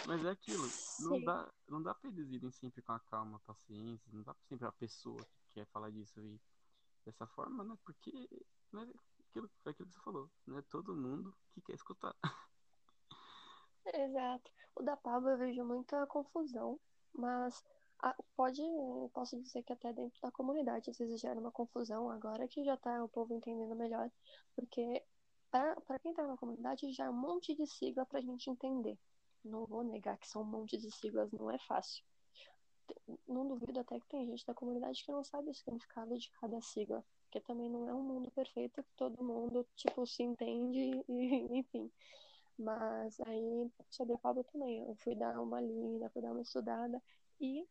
mas 0.06 0.24
é 0.24 0.30
aquilo, 0.30 0.68
não 1.00 1.22
dá, 1.22 1.52
não 1.68 1.82
dá 1.82 1.94
pra 1.94 2.10
eles 2.10 2.30
irem 2.30 2.50
sempre 2.50 2.80
com 2.80 2.92
a 2.92 3.00
calma, 3.00 3.36
a 3.36 3.40
paciência, 3.40 4.10
não 4.12 4.22
dá 4.22 4.32
pra 4.32 4.44
sempre 4.44 4.66
a 4.66 4.72
pessoa 4.72 5.22
que 5.24 5.54
quer 5.54 5.66
falar 5.66 5.90
disso 5.90 6.20
ir 6.20 6.40
dessa 7.04 7.26
forma, 7.26 7.62
né? 7.64 7.76
Porque 7.84 8.10
né, 8.72 8.88
aquilo, 9.28 9.50
aquilo 9.64 9.88
que 9.88 9.94
você 9.94 10.00
falou, 10.00 10.30
não 10.46 10.56
é 10.56 10.62
todo 10.62 10.94
mundo 10.94 11.34
que 11.52 11.60
quer 11.60 11.74
escutar. 11.74 12.14
Exato. 13.92 14.50
O 14.74 14.82
da 14.82 14.96
Pablo 14.96 15.30
eu 15.30 15.38
vejo 15.38 15.64
muita 15.64 16.06
confusão, 16.06 16.78
mas 17.12 17.62
a, 18.00 18.14
pode, 18.36 18.62
posso 19.12 19.40
dizer 19.40 19.62
que 19.62 19.72
até 19.72 19.92
dentro 19.92 20.20
da 20.20 20.30
comunidade 20.30 20.90
às 20.90 20.98
vezes 20.98 21.20
gera 21.20 21.38
uma 21.40 21.52
confusão, 21.52 22.10
agora 22.10 22.48
que 22.48 22.64
já 22.64 22.76
tá 22.76 23.02
o 23.04 23.08
povo 23.08 23.34
entendendo 23.34 23.74
melhor, 23.76 24.10
porque 24.54 25.02
para 25.50 25.98
quem 26.00 26.12
tá 26.14 26.26
na 26.26 26.36
comunidade 26.36 26.90
já 26.92 27.04
é 27.04 27.10
um 27.10 27.12
monte 27.12 27.54
de 27.54 27.66
sigla 27.66 28.04
pra 28.06 28.20
gente 28.20 28.50
entender. 28.50 28.98
Não 29.44 29.66
vou 29.66 29.84
negar 29.84 30.18
que 30.18 30.26
são 30.28 30.42
um 30.42 30.46
monte 30.46 30.76
de 30.78 30.90
siglas, 30.90 31.30
não 31.32 31.50
é 31.50 31.58
fácil. 31.58 32.02
Não 33.28 33.46
duvido 33.46 33.80
até 33.80 33.98
que 34.00 34.06
tem 34.08 34.24
gente 34.26 34.46
da 34.46 34.54
comunidade 34.54 35.04
que 35.04 35.12
não 35.12 35.22
sabe 35.24 35.50
o 35.50 35.54
significado 35.54 36.16
de 36.18 36.30
cada 36.30 36.60
sigla, 36.62 37.04
porque 37.24 37.40
também 37.40 37.68
não 37.70 37.88
é 37.88 37.94
um 37.94 38.02
mundo 38.02 38.30
perfeito 38.30 38.82
que 38.82 38.92
todo 38.96 39.22
mundo, 39.22 39.66
tipo, 39.76 40.06
se 40.06 40.22
entende 40.22 41.02
e, 41.08 41.58
enfim. 41.58 41.90
Mas 42.58 43.20
aí, 43.20 43.70
sobre 43.90 44.14
o 44.14 44.18
Pablo 44.18 44.44
também, 44.44 44.80
eu 44.86 44.94
fui 44.96 45.14
dar 45.14 45.40
uma 45.40 45.60
lida, 45.60 46.10
fui 46.10 46.22
dar 46.22 46.32
uma 46.32 46.42
estudada. 46.42 47.02
E 47.40 47.66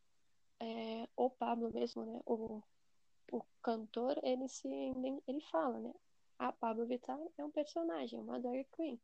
é, 0.60 1.08
o 1.16 1.30
Pablo 1.30 1.72
mesmo, 1.72 2.04
né, 2.04 2.20
o, 2.26 2.62
o 3.32 3.42
cantor, 3.62 4.18
ele 4.22 4.48
se 4.48 4.68
ele 4.68 5.40
fala, 5.50 5.78
né, 5.78 5.92
a 6.38 6.52
Pablo 6.52 6.86
Vittar 6.86 7.18
é 7.38 7.44
um 7.44 7.50
personagem, 7.50 8.18
uma 8.18 8.38
drag 8.40 8.66
queen. 8.76 9.00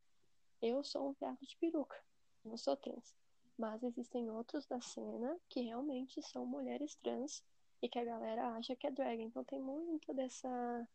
Eu 0.61 0.85
sou 0.85 1.11
um 1.11 1.13
viado 1.13 1.39
de 1.41 1.57
peruca, 1.57 1.97
não 2.45 2.57
sou 2.57 2.77
trans. 2.77 3.15
Mas 3.57 3.83
existem 3.83 4.31
outros 4.31 4.67
da 4.67 4.81
cena 4.81 5.39
que 5.49 5.61
realmente 5.61 6.23
são 6.23 6.47
mulheres 6.47 6.95
trans 6.97 7.43
e 7.83 7.89
que 7.89 7.99
a 7.99 8.05
galera 8.05 8.49
acha 8.55 8.77
que 8.77 8.87
é 8.87 8.91
drag. 8.91 9.23
Então 9.23 9.45
tem 9.45 9.61
muito 9.61 10.13
dessa 10.13 10.89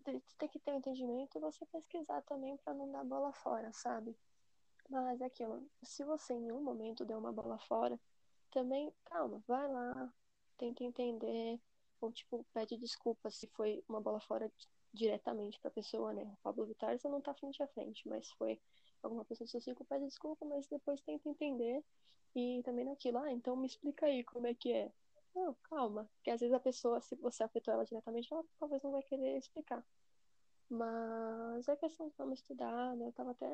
tem 0.00 0.48
que 0.48 0.58
ter 0.58 0.72
um 0.72 0.78
entendimento 0.78 1.36
e 1.36 1.40
você 1.40 1.64
pesquisar 1.66 2.22
também 2.22 2.56
para 2.58 2.74
não 2.74 2.90
dar 2.90 3.04
bola 3.04 3.32
fora, 3.32 3.72
sabe? 3.72 4.16
Mas 4.88 5.20
é 5.20 5.26
aquilo, 5.26 5.62
se 5.82 6.04
você 6.04 6.34
em 6.34 6.50
um 6.50 6.62
momento 6.62 7.04
deu 7.04 7.18
uma 7.18 7.32
bola 7.32 7.58
fora, 7.58 7.98
também, 8.50 8.92
calma, 9.04 9.42
vai 9.46 9.68
lá, 9.68 10.12
tenta 10.58 10.82
entender, 10.82 11.60
ou 12.00 12.10
tipo, 12.10 12.44
pede 12.52 12.76
desculpa 12.76 13.30
se 13.30 13.46
foi 13.48 13.84
uma 13.88 14.00
bola 14.00 14.20
fora 14.20 14.50
diretamente 14.92 15.60
pra 15.60 15.70
pessoa, 15.70 16.12
né? 16.12 16.24
O 16.24 16.36
Pablo 16.42 16.66
Vittar 16.66 16.98
você 16.98 17.08
não 17.08 17.20
tá 17.20 17.32
frente 17.34 17.62
a 17.62 17.68
frente, 17.68 18.08
mas 18.08 18.28
foi 18.32 18.60
alguma 19.02 19.24
pessoa 19.24 19.46
do 19.46 19.50
seu 19.50 19.60
ciclo, 19.60 19.86
pede 19.86 20.06
desculpa, 20.06 20.44
mas 20.44 20.66
depois 20.66 21.00
tenta 21.00 21.28
entender 21.28 21.84
e 22.34 22.60
também 22.64 22.84
naquilo, 22.84 23.18
ah, 23.18 23.30
então 23.32 23.56
me 23.56 23.66
explica 23.66 24.06
aí 24.06 24.24
como 24.24 24.46
é 24.46 24.54
que 24.54 24.72
é. 24.72 24.90
Não, 25.34 25.54
calma. 25.64 26.08
Porque 26.14 26.30
às 26.30 26.40
vezes 26.40 26.54
a 26.54 26.60
pessoa, 26.60 27.00
se 27.00 27.14
você 27.16 27.42
afetou 27.42 27.72
ela 27.74 27.84
diretamente, 27.84 28.32
ela 28.32 28.44
talvez 28.58 28.82
não 28.82 28.92
vai 28.92 29.02
querer 29.02 29.38
explicar. 29.38 29.84
Mas 30.68 31.68
é 31.68 31.76
questão 31.76 32.08
de 32.08 32.14
vamos 32.16 32.40
estudar, 32.40 32.96
né? 32.96 33.08
Eu 33.08 33.12
tava 33.12 33.32
até 33.32 33.48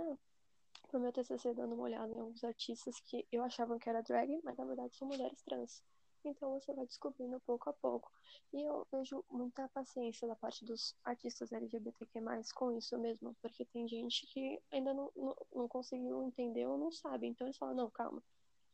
no 0.93 1.01
meu 1.01 1.13
TCC 1.13 1.55
dando 1.55 1.75
uma 1.75 1.85
olhada 1.85 2.13
em 2.13 2.21
alguns 2.21 2.45
artistas 2.45 3.01
que 3.01 3.27
eu 3.33 3.43
achava 3.43 3.79
que 3.79 3.89
era 3.89 4.03
drag, 4.03 4.41
mas 4.45 4.57
na 4.57 4.65
verdade 4.65 4.95
são 4.97 5.09
mulheres 5.09 5.43
trans. 5.43 5.83
Então 6.25 6.59
você 6.59 6.73
vai 6.75 6.85
descobrindo 6.87 7.41
pouco 7.41 7.71
a 7.71 7.73
pouco. 7.73 8.11
E 8.53 8.63
eu 8.63 8.87
vejo 8.93 9.25
muita 9.31 9.69
paciência 9.69 10.27
da 10.27 10.35
parte 10.35 10.65
dos 10.65 10.95
artistas 11.05 11.53
LGBTQ+, 11.53 12.21
com 12.55 12.73
isso 12.73 12.99
mesmo, 12.99 13.35
porque 13.41 13.65
tem 13.67 13.87
gente 13.89 14.27
que 14.27 14.61
ainda 14.71 14.93
não, 14.93 15.11
não, 15.15 15.37
não 15.55 15.69
conseguiu 15.69 16.23
entender 16.23 16.67
ou 16.67 16.77
não 16.77 16.91
sabe. 16.91 17.27
Então 17.27 17.47
eles 17.47 17.57
falam, 17.57 17.75
não, 17.75 17.91
calma, 17.91 18.23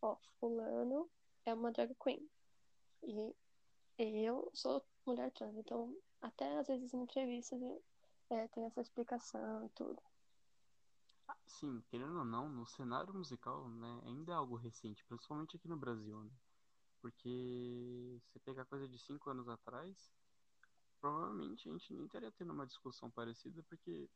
ó, 0.00 0.16
fulano 0.40 1.09
é 1.44 1.52
uma 1.52 1.71
drag 1.71 1.94
queen. 2.02 2.28
E 3.02 3.35
eu 3.99 4.50
sou 4.54 4.85
mulher 5.06 5.30
trans, 5.32 5.56
então 5.56 5.94
até 6.21 6.59
às 6.59 6.66
vezes 6.66 6.92
em 6.94 7.02
entrevistas 7.02 7.61
é, 8.30 8.49
tem 8.49 8.64
essa 8.64 8.80
explicação 8.80 9.66
e 9.66 9.68
tudo. 9.71 10.00
Sim, 11.47 11.82
querendo 11.90 12.18
ou 12.18 12.25
não, 12.25 12.49
no 12.49 12.66
cenário 12.66 13.12
musical, 13.12 13.68
né, 13.68 14.02
ainda 14.06 14.32
é 14.32 14.35
algo 14.35 14.56
recente, 14.56 15.04
principalmente 15.04 15.56
aqui 15.56 15.68
no 15.68 15.76
Brasil, 15.76 16.23
né? 16.25 16.30
Porque 17.00 18.21
se 18.32 18.38
pegar 18.40 18.64
coisa 18.64 18.88
de 18.88 18.99
cinco 18.99 19.28
anos 19.30 19.49
atrás, 19.49 20.12
provavelmente 21.00 21.68
a 21.68 21.73
gente 21.73 21.92
nem 21.92 22.06
estaria 22.06 22.30
tendo 22.32 22.52
uma 22.52 22.66
discussão 22.66 23.11
parecida, 23.11 23.62
porque 23.68 24.09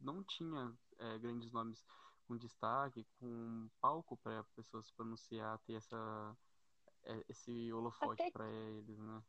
não 0.00 0.22
tinha 0.24 0.72
é, 0.98 1.18
grandes 1.18 1.50
nomes 1.52 1.84
com 2.26 2.36
destaque, 2.36 3.06
com 3.18 3.68
palco 3.80 4.16
para 4.16 4.44
pessoas 4.56 4.86
se 4.86 4.92
pronunciar, 4.94 5.58
ter 5.66 5.74
essa, 5.74 6.36
esse 7.28 7.72
holofote 7.72 8.30
para 8.30 8.48
eles, 8.48 8.98
né? 8.98 9.22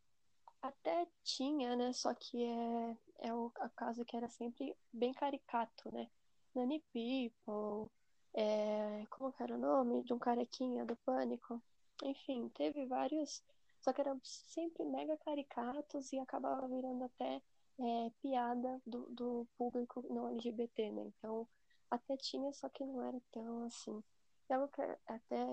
Até 0.62 1.08
tinha, 1.24 1.76
né? 1.76 1.92
Só 1.94 2.14
que 2.14 2.44
é, 2.44 2.98
é 3.20 3.34
o 3.34 3.52
caso 3.76 4.06
que 4.06 4.16
era 4.16 4.30
sempre 4.30 4.76
bem 4.92 5.14
caricato, 5.14 5.94
né? 5.94 6.10
Nani 6.56 6.80
People, 6.94 7.92
é, 8.34 9.06
como 9.10 9.32
que 9.32 9.44
era 9.44 9.56
o 9.56 9.58
nome? 9.58 10.04
De 10.04 10.14
um 10.14 10.20
carequinha 10.20 10.86
do 10.86 10.96
Pânico. 10.98 11.62
Enfim, 12.04 12.50
teve 12.50 12.86
vários, 12.86 13.44
só 13.82 13.94
que 13.94 14.02
eram 14.02 14.20
sempre 14.24 14.84
mega 14.86 15.18
caricatos 15.18 16.12
e 16.14 16.20
acabava 16.20 16.68
virando 16.68 17.04
até 17.04 17.42
é, 17.80 18.12
piada 18.22 18.82
do, 18.86 19.06
do 19.10 19.48
público 19.58 20.06
não 20.10 20.30
LGBT, 20.30 20.92
né? 20.92 21.12
Então, 21.18 21.48
até 21.90 22.18
tinha, 22.18 22.52
só 22.54 22.70
que 22.70 22.86
não 22.86 23.02
era 23.04 23.20
tão 23.32 23.64
assim. 23.66 24.04
É 24.50 24.56
algo 24.56 24.68
que 24.68 24.82
é 24.82 24.98
até 25.08 25.46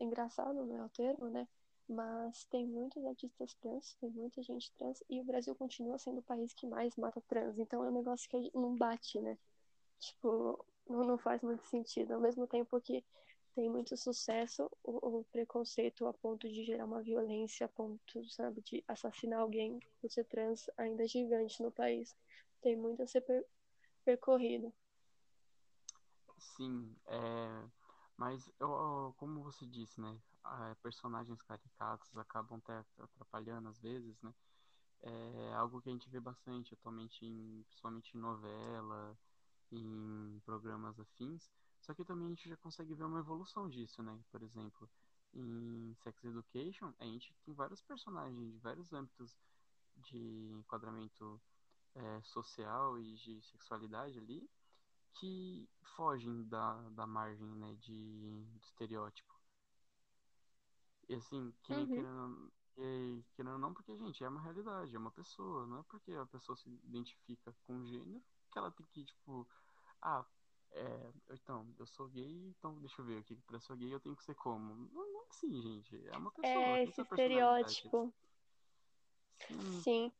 engraçado, 0.00 0.66
não 0.66 0.76
é 0.76 0.84
o 0.84 0.88
termo, 0.88 1.28
né? 1.28 1.48
Mas 1.88 2.44
tem 2.46 2.66
muitos 2.66 3.04
artistas 3.04 3.54
trans, 3.54 3.94
tem 4.00 4.10
muita 4.10 4.42
gente 4.42 4.72
trans, 4.72 5.02
e 5.08 5.20
o 5.20 5.24
Brasil 5.24 5.54
continua 5.54 5.98
sendo 5.98 6.18
o 6.18 6.22
país 6.22 6.54
que 6.54 6.66
mais 6.66 6.96
mata 6.96 7.20
trans. 7.28 7.58
Então 7.58 7.84
é 7.84 7.88
um 7.88 7.94
negócio 7.94 8.28
que 8.28 8.50
não 8.54 8.74
bate, 8.74 9.20
né? 9.20 9.36
Tipo, 10.00 10.64
não, 10.88 11.18
faz 11.18 11.42
muito 11.42 11.64
sentido. 11.66 12.12
Ao 12.12 12.20
mesmo 12.20 12.46
tempo 12.46 12.80
que 12.80 13.04
tem 13.54 13.70
muito 13.70 13.96
sucesso, 13.96 14.70
o, 14.82 15.20
o, 15.20 15.24
preconceito 15.24 16.06
a 16.06 16.12
ponto 16.12 16.48
de 16.48 16.64
gerar 16.64 16.84
uma 16.84 17.02
violência, 17.02 17.66
a 17.66 17.68
ponto, 17.68 18.24
sabe, 18.30 18.60
de 18.62 18.82
assassinar 18.88 19.40
alguém 19.40 19.80
por 20.00 20.10
ser 20.10 20.24
trans 20.24 20.68
ainda 20.76 21.04
é 21.04 21.06
gigante 21.06 21.62
no 21.62 21.70
país. 21.70 22.16
Tem 22.60 22.76
muito 22.76 23.02
a 23.02 23.06
ser 23.06 23.20
per 23.20 23.44
percorrido. 24.04 24.70
Sim, 26.36 26.94
é... 27.06 27.68
mas 28.18 28.50
eu, 28.60 29.14
como 29.16 29.42
você 29.42 29.64
disse, 29.64 29.98
né? 29.98 30.14
Personagens 30.82 31.40
caricatos 31.42 32.16
acabam 32.16 32.58
até 32.58 32.84
atrapalhando 32.98 33.68
às 33.68 33.78
vezes, 33.80 34.20
né? 34.22 34.34
É 35.02 35.54
algo 35.54 35.82
que 35.82 35.90
a 35.90 35.92
gente 35.92 36.08
vê 36.08 36.20
bastante 36.20 36.74
atualmente, 36.74 37.24
em, 37.24 37.62
principalmente 37.64 38.16
em 38.16 38.20
novela, 38.20 39.18
em 39.70 40.40
programas 40.44 40.98
afins. 40.98 41.50
Só 41.80 41.92
que 41.92 42.04
também 42.04 42.26
a 42.26 42.30
gente 42.30 42.48
já 42.48 42.56
consegue 42.56 42.94
ver 42.94 43.04
uma 43.04 43.20
evolução 43.20 43.68
disso, 43.68 44.02
né? 44.02 44.18
Por 44.30 44.42
exemplo, 44.42 44.88
em 45.34 45.94
Sex 46.02 46.24
Education, 46.24 46.92
a 46.98 47.04
gente 47.04 47.34
tem 47.44 47.54
vários 47.54 47.82
personagens 47.82 48.52
de 48.52 48.58
vários 48.58 48.92
âmbitos 48.92 49.36
de 49.96 50.52
enquadramento 50.58 51.40
é, 51.94 52.22
social 52.22 52.98
e 52.98 53.14
de 53.14 53.42
sexualidade 53.42 54.18
ali 54.18 54.48
que 55.14 55.68
fogem 55.96 56.44
da, 56.48 56.74
da 56.90 57.06
margem 57.06 57.46
né, 57.56 57.74
de, 57.74 58.44
de 58.44 58.66
estereótipo. 58.66 59.33
E 61.08 61.14
assim, 61.14 61.52
que 61.62 61.72
uhum. 61.72 61.86
querendo, 61.86 62.52
que, 62.74 63.24
querendo 63.36 63.58
não, 63.58 63.74
porque, 63.74 63.96
gente, 63.96 64.24
é 64.24 64.28
uma 64.28 64.40
realidade, 64.40 64.94
é 64.94 64.98
uma 64.98 65.10
pessoa, 65.10 65.66
não 65.66 65.80
é 65.80 65.82
porque 65.84 66.12
a 66.12 66.26
pessoa 66.26 66.56
se 66.56 66.68
identifica 66.84 67.54
com 67.66 67.74
um 67.74 67.84
gênero 67.84 68.22
que 68.50 68.58
ela 68.58 68.70
tem 68.70 68.86
que, 68.86 69.04
tipo, 69.04 69.46
ah, 70.00 70.24
é, 70.72 71.12
então, 71.30 71.66
eu 71.78 71.86
sou 71.86 72.08
gay, 72.08 72.48
então 72.48 72.78
deixa 72.80 73.00
eu 73.00 73.06
ver, 73.06 73.18
o 73.18 73.24
que 73.24 73.36
pra 73.36 73.60
ser 73.60 73.76
gay 73.76 73.92
eu 73.92 74.00
tenho 74.00 74.16
que 74.16 74.24
ser 74.24 74.34
como? 74.34 74.74
Não, 74.92 75.12
não 75.12 75.20
é 75.22 75.26
assim, 75.28 75.62
gente, 75.62 76.08
é 76.08 76.16
uma 76.16 76.30
pessoa. 76.32 76.64
É 76.64 76.82
esse 76.84 77.00
estereótipo. 77.00 78.12
Sim. 79.46 79.80
Sim. 79.82 80.12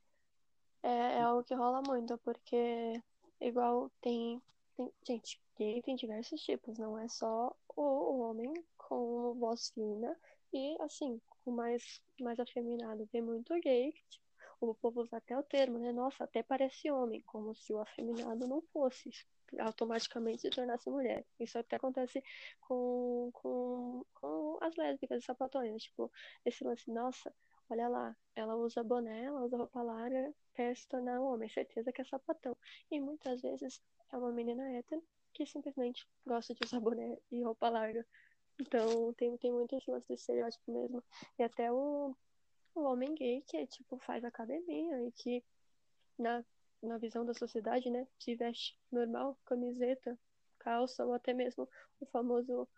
É, 0.83 1.19
é 1.19 1.23
algo 1.23 1.43
que 1.43 1.55
rola 1.55 1.83
muito, 1.83 2.17
porque 2.19 3.03
igual 3.41 3.91
tem, 4.01 4.41
tem. 4.77 4.93
Gente, 5.07 5.41
gay 5.57 5.83
tem 5.83 5.97
diversos 5.97 6.41
tipos, 6.43 6.79
não 6.79 6.99
é 6.99 7.09
só 7.09 7.55
o 7.77 8.21
homem 8.21 8.53
com 8.77 9.35
voz 9.35 9.71
fina 9.71 10.17
e 10.55 10.77
assim, 10.81 11.21
com 11.45 11.51
mais, 11.51 12.01
mais 12.21 12.39
afeminado. 12.39 13.07
Tem 13.09 13.21
muito 13.21 13.53
gay 13.61 13.93
que, 13.93 14.05
tipo, 14.09 14.25
o 14.61 14.75
povo 14.75 15.03
usa 15.03 15.17
até 15.17 15.37
o 15.37 15.43
termo, 15.43 15.79
né? 15.79 15.93
Nossa, 15.93 16.25
até 16.25 16.43
parece 16.43 16.91
homem, 16.91 17.21
como 17.23 17.55
se 17.55 17.73
o 17.73 17.81
afeminado 17.81 18.47
não 18.47 18.63
fosse 18.73 19.11
automaticamente 19.59 20.43
se 20.43 20.51
tornasse 20.51 20.89
mulher. 20.89 21.25
Isso 21.39 21.59
até 21.59 21.77
acontece 21.77 22.23
com, 22.61 23.31
com, 23.33 24.05
com 24.15 24.59
as 24.61 24.75
lésbicas 24.77 25.23
e 25.23 25.27
sapatões. 25.27 25.83
Tipo, 25.83 26.11
esse 26.45 26.63
lance, 26.65 26.91
nossa, 26.91 27.35
olha 27.69 27.89
lá, 27.89 28.17
ela 28.37 28.55
usa 28.57 28.83
boné, 28.83 29.25
ela 29.25 29.43
usa 29.43 29.57
roupa 29.57 29.83
larga, 29.83 30.33
quer 30.55 30.77
se 30.77 30.87
tornar 30.89 31.21
homem, 31.21 31.49
certeza 31.49 31.93
que 31.93 32.01
é 32.01 32.05
sapatão. 32.05 32.57
E 32.91 33.01
muitas 33.01 33.43
vezes 33.43 33.83
é 34.13 34.17
uma 34.17 34.33
menina 34.33 34.71
hétero 34.73 35.03
que 35.33 35.45
simplesmente 35.45 36.07
gosta 36.25 36.55
de 36.55 36.65
usar 36.65 36.81
boné 36.81 37.19
e 37.31 37.43
roupa 37.43 37.69
larga. 37.69 38.07
Então 38.59 39.13
tem, 39.15 39.37
tem 39.37 39.53
muito 39.53 39.75
esse 39.77 39.91
lance 39.91 40.07
de 40.07 40.15
estereótipo 40.15 40.73
mesmo. 40.73 41.03
E 41.39 41.43
até 41.43 41.73
o, 41.73 42.17
o 42.75 42.81
homem 42.83 43.15
gay 43.15 43.43
que 43.47 43.67
tipo 43.67 43.99
faz 43.99 44.25
academia 44.25 45.07
e 45.07 45.13
que 45.13 45.45
na, 46.19 46.45
na 46.83 46.99
visão 46.99 47.25
da 47.25 47.35
sociedade, 47.35 47.91
né, 47.91 48.07
se 48.19 48.35
veste 48.35 48.79
normal, 48.91 49.39
camiseta, 49.45 50.19
calça 50.59 51.05
ou 51.05 51.13
até 51.13 51.33
mesmo 51.33 51.69
o 52.01 52.07
famoso 52.07 52.69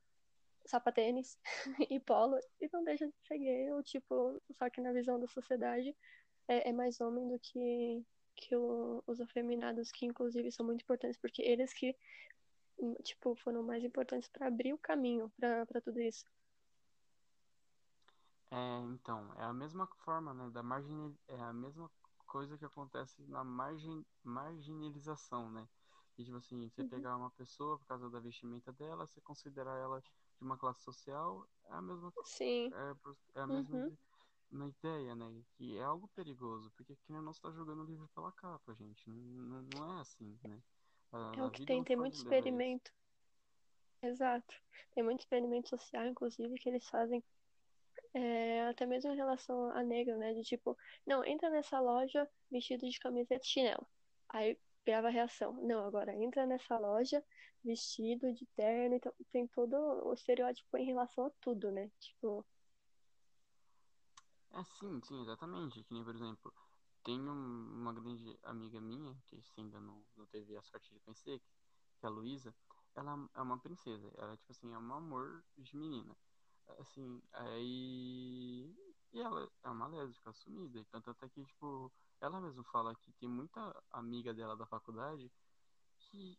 sapatênis 0.65 1.39
e 1.91 2.01
polo 2.01 2.39
e 2.61 2.69
não 2.73 2.83
deixa 2.83 3.07
de 3.07 3.15
ser 3.27 3.39
gay, 3.39 3.71
ou 3.73 3.83
tipo, 3.83 4.41
só 4.59 4.69
que 4.69 4.81
na 4.81 4.93
visão 4.93 5.19
da 5.21 5.27
sociedade 5.29 5.95
é, 6.49 6.71
é 6.71 6.73
mais 6.73 7.01
homem 7.01 7.29
do 7.29 7.39
que, 7.39 8.05
que 8.35 8.57
o, 8.57 9.03
os 9.07 9.21
afeminados, 9.21 9.93
que 9.93 10.07
inclusive 10.07 10.51
são 10.51 10.67
muito 10.67 10.83
importantes, 10.83 11.19
porque 11.19 11.43
eles 11.43 11.73
que 11.73 11.97
tipo, 13.03 13.35
foram 13.37 13.63
mais 13.63 13.85
importantes 13.85 14.29
para 14.29 14.47
abrir 14.47 14.73
o 14.73 14.79
caminho 14.79 15.31
para 15.39 15.81
tudo 15.81 16.01
isso. 16.01 16.25
É, 18.51 18.81
então, 18.93 19.33
é 19.39 19.45
a 19.45 19.53
mesma 19.53 19.87
forma, 20.05 20.33
né, 20.33 20.51
da 20.51 20.63
margem, 20.63 21.19
é 21.29 21.41
a 21.41 21.53
mesma 21.53 21.91
coisa 22.27 22.57
que 22.57 22.65
acontece 22.65 23.23
na 23.25 23.43
margem, 23.43 24.05
marginalização, 24.23 25.51
né? 25.51 25.67
E, 26.19 26.25
tipo 26.25 26.37
assim, 26.37 26.69
você 26.69 26.83
uhum. 26.83 26.89
pegar 26.89 27.17
uma 27.17 27.31
pessoa 27.31 27.79
por 27.79 27.87
causa 27.87 28.09
da 28.09 28.21
vestimenta 28.21 28.73
dela, 28.73 29.07
você 29.07 29.21
considerar 29.21 29.77
ela 29.79 30.01
de 30.01 30.11
uma 30.41 30.57
classe 30.57 30.83
social, 30.83 31.47
é 31.65 31.75
a 31.75 31.83
mesma 31.83 32.13
Sim. 32.25 32.71
É, 32.73 33.39
é 33.39 33.43
a 33.43 33.47
mesma 33.47 33.77
uhum. 33.77 33.97
uma 34.51 34.69
ideia, 34.69 35.15
né? 35.15 35.43
Que 35.57 35.77
é 35.77 35.83
algo 35.83 36.09
perigoso, 36.09 36.71
porque 36.77 36.97
quem 37.07 37.21
não 37.21 37.33
está 37.33 37.51
jogando 37.51 37.83
o 37.83 37.87
livro 37.87 38.09
pela 38.15 38.33
capa, 38.33 38.75
gente. 38.75 39.11
Não, 39.11 39.63
não 39.75 39.99
é 39.99 40.01
assim, 40.01 40.39
né? 40.45 40.63
A, 41.13 41.33
é 41.37 41.43
o 41.43 41.51
que 41.51 41.65
tem, 41.65 41.83
tem 41.83 41.97
muito 41.97 42.15
experimento. 42.15 42.93
Exato. 44.03 44.55
Tem 44.95 45.03
muito 45.03 45.21
experimento 45.21 45.69
social, 45.69 46.07
inclusive, 46.07 46.59
que 46.59 46.69
eles 46.69 46.89
fazem 46.89 47.23
é, 48.15 48.67
até 48.69 48.87
mesmo 48.87 49.13
em 49.13 49.17
relação 49.17 49.71
a 49.71 49.83
negro, 49.83 50.17
né? 50.17 50.33
De 50.33 50.43
tipo, 50.43 50.77
não, 51.07 51.25
entra 51.25 51.51
nessa 51.51 51.79
loja 51.81 52.29
vestido 52.51 52.89
de 52.89 52.99
camiseta 52.99 53.45
e 53.45 53.49
chinelo. 53.49 53.87
Aí 54.29 54.59
grava 54.85 55.09
a 55.09 55.11
reação. 55.11 55.53
Não, 55.63 55.85
agora 55.85 56.15
entra 56.15 56.47
nessa 56.47 56.79
loja 56.79 57.23
vestido 57.63 58.33
de 58.33 58.47
terno, 58.55 58.95
então 58.95 59.13
tem 59.33 59.47
todo 59.49 59.75
o 59.75 60.15
estereótipo 60.15 60.77
em 60.77 60.87
relação 60.87 61.27
a 61.27 61.31
tudo, 61.41 61.71
né? 61.71 61.91
Tipo. 61.99 62.47
É, 64.53 64.65
sim, 64.65 65.01
sim, 65.03 65.21
exatamente. 65.23 65.83
Que 65.85 65.93
nem, 65.93 66.05
por 66.05 66.15
exemplo, 66.15 66.53
tem 67.07 67.21
uma 67.21 67.93
grande 67.93 68.37
amiga 68.43 68.81
minha, 68.81 69.15
que 69.29 69.41
você 69.41 69.61
ainda 69.61 69.81
não, 69.81 70.05
não 70.17 70.27
teve 70.27 70.57
a 70.57 70.63
sorte 70.63 70.93
de 70.93 70.99
conhecer, 70.99 71.41
que 72.01 72.05
é 72.05 72.09
a 72.09 72.11
Luísa. 72.11 72.53
Ela 72.97 73.29
é 73.33 73.41
uma 73.41 73.59
princesa. 73.59 74.13
Ela, 74.17 74.37
tipo 74.37 74.51
assim, 74.51 74.75
é 74.75 74.79
um 74.79 74.93
amor 74.93 75.45
de 75.57 75.77
menina. 75.77 76.17
Assim, 76.81 77.23
aí. 77.33 78.75
E 79.13 79.21
ela 79.21 79.49
é 79.63 79.69
uma 79.71 79.87
lésbica 79.87 80.31
assumida. 80.31 80.81
Então, 80.81 81.01
tanto 81.01 81.25
é 81.25 81.29
que, 81.29 81.45
tipo, 81.45 81.93
ela 82.21 82.41
mesma 82.41 82.65
fala 82.65 82.93
que 82.97 83.13
tem 83.13 83.29
muita 83.29 83.61
amiga 83.93 84.35
dela 84.35 84.57
da 84.57 84.67
faculdade 84.67 85.31
que 85.99 86.37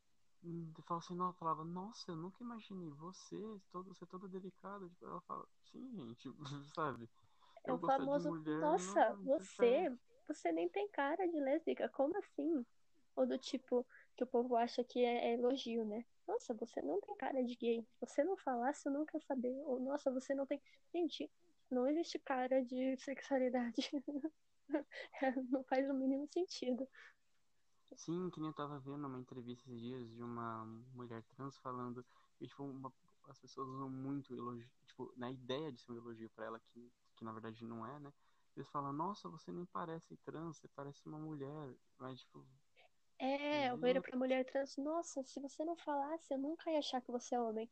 fala 0.83 0.99
assim, 0.99 1.15
não, 1.15 1.31
falava, 1.33 1.63
nossa, 1.63 2.11
eu 2.11 2.15
nunca 2.17 2.43
imaginei 2.43 2.91
você, 2.91 3.61
todo, 3.71 3.95
ser 3.95 4.05
toda 4.07 4.27
delicada. 4.27 4.85
Tipo, 4.89 5.05
ela 5.05 5.21
fala, 5.21 5.47
sim, 5.71 5.95
gente, 5.95 6.29
sabe? 6.75 7.09
É 7.63 7.71
o 7.71 7.79
famoso, 7.79 8.29
mulher, 8.29 8.59
nossa, 8.59 9.09
não, 9.13 9.23
você, 9.23 9.97
você 10.27 10.51
nem 10.51 10.67
tem 10.69 10.87
cara 10.89 11.27
de 11.27 11.39
lésbica, 11.39 11.89
como 11.89 12.17
assim? 12.17 12.65
Ou 13.15 13.25
do 13.25 13.37
tipo, 13.37 13.85
que 14.15 14.23
o 14.23 14.27
povo 14.27 14.55
acha 14.55 14.83
que 14.83 15.03
é, 15.03 15.29
é, 15.29 15.33
elogio, 15.33 15.85
né? 15.85 16.05
Nossa, 16.27 16.53
você 16.53 16.81
não 16.81 16.99
tem 17.01 17.15
cara 17.15 17.43
de 17.43 17.55
gay. 17.55 17.81
Se 17.81 18.05
você 18.05 18.23
não 18.23 18.37
falasse, 18.37 18.87
eu 18.87 18.91
nunca 18.91 19.19
saber. 19.21 19.59
Ou, 19.65 19.79
nossa, 19.79 20.11
você 20.11 20.35
não 20.35 20.45
tem. 20.45 20.61
Gente, 20.93 21.29
não 21.69 21.87
existe 21.87 22.19
cara 22.19 22.63
de 22.63 22.97
sexualidade. 22.97 23.89
não 25.49 25.63
faz 25.63 25.89
o 25.89 25.93
mínimo 25.93 26.27
sentido. 26.27 26.87
Sim, 27.95 28.29
que 28.29 28.39
nem 28.39 28.49
eu 28.49 28.53
tava 28.53 28.79
vendo 28.79 29.07
uma 29.07 29.19
entrevista 29.19 29.63
esses 29.63 29.79
dias 29.81 30.09
de 30.09 30.21
uma 30.21 30.65
mulher 30.93 31.23
trans 31.23 31.57
falando 31.57 32.05
que 32.37 32.47
tipo, 32.47 32.63
uma, 32.63 32.93
as 33.27 33.39
pessoas 33.39 33.67
usam 33.67 33.89
muito 33.89 34.33
elogio, 34.33 34.69
tipo, 34.85 35.11
na 35.15 35.31
ideia 35.31 35.71
de 35.71 35.81
ser 35.81 35.91
um 35.91 35.95
elogio 35.95 36.29
para 36.29 36.45
ela, 36.45 36.59
que, 36.59 36.91
que 37.15 37.23
na 37.23 37.31
verdade 37.31 37.65
não 37.65 37.85
é, 37.85 37.99
né? 37.99 38.13
Eles 38.57 38.69
falam, 38.69 38.91
nossa, 38.91 39.29
você 39.29 39.51
nem 39.51 39.65
parece 39.65 40.17
trans, 40.17 40.57
você 40.57 40.67
parece 40.69 41.07
uma 41.07 41.19
mulher. 41.19 41.75
Mas, 41.97 42.19
tipo. 42.19 42.45
É, 43.19 43.69
eu 43.69 43.77
viro 43.77 44.01
pra 44.01 44.17
mulher 44.17 44.43
trans, 44.45 44.75
nossa, 44.77 45.23
se 45.23 45.39
você 45.39 45.63
não 45.63 45.75
falasse, 45.77 46.33
eu 46.33 46.37
nunca 46.37 46.69
ia 46.71 46.79
achar 46.79 47.01
que 47.01 47.11
você 47.11 47.35
é 47.35 47.41
homem. 47.41 47.69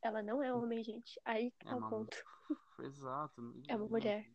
Ela 0.00 0.22
não 0.22 0.42
é 0.42 0.52
homem, 0.52 0.84
gente. 0.84 1.20
Aí 1.24 1.52
é 1.60 1.64
tá 1.64 1.76
o 1.76 1.90
ponto. 1.90 2.16
Exato. 2.80 3.40
É 3.68 3.76
uma 3.76 3.88
mulher 3.88 4.30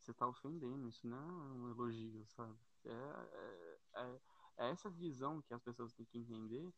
você 0.00 0.14
tá 0.14 0.26
ofendendo, 0.26 0.88
isso 0.88 1.06
não 1.06 1.18
é 1.18 1.32
um 1.52 1.70
elogio, 1.70 2.26
sabe? 2.28 2.56
É, 2.84 2.90
é, 2.90 3.78
é, 3.94 4.20
é 4.58 4.70
essa 4.70 4.90
visão 4.90 5.42
que 5.42 5.52
as 5.52 5.62
pessoas 5.62 5.92
têm 5.92 6.06
que 6.06 6.18
entender 6.18 6.72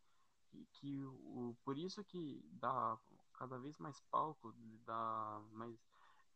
que, 0.50 0.66
que 0.72 1.04
o, 1.04 1.56
por 1.64 1.78
isso 1.78 2.04
que 2.04 2.44
dá 2.52 2.98
cada 3.34 3.58
vez 3.58 3.78
mais 3.78 4.00
palco, 4.10 4.52
dá 4.84 5.40
mais 5.52 5.78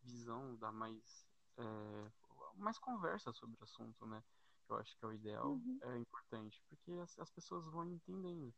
visão, 0.02 0.56
dá 0.56 0.70
mais, 0.70 1.26
é, 1.58 2.12
mais 2.54 2.78
conversa 2.78 3.32
sobre 3.32 3.56
o 3.60 3.64
assunto, 3.64 4.06
né? 4.06 4.22
Eu 4.68 4.76
acho 4.76 4.96
que 4.96 5.04
é 5.04 5.08
o 5.08 5.12
ideal, 5.12 5.52
uhum. 5.52 5.78
é 5.82 5.98
importante, 5.98 6.62
porque 6.68 6.92
as, 6.92 7.18
as 7.18 7.30
pessoas 7.30 7.64
vão 7.66 7.84
entendendo. 7.84 8.52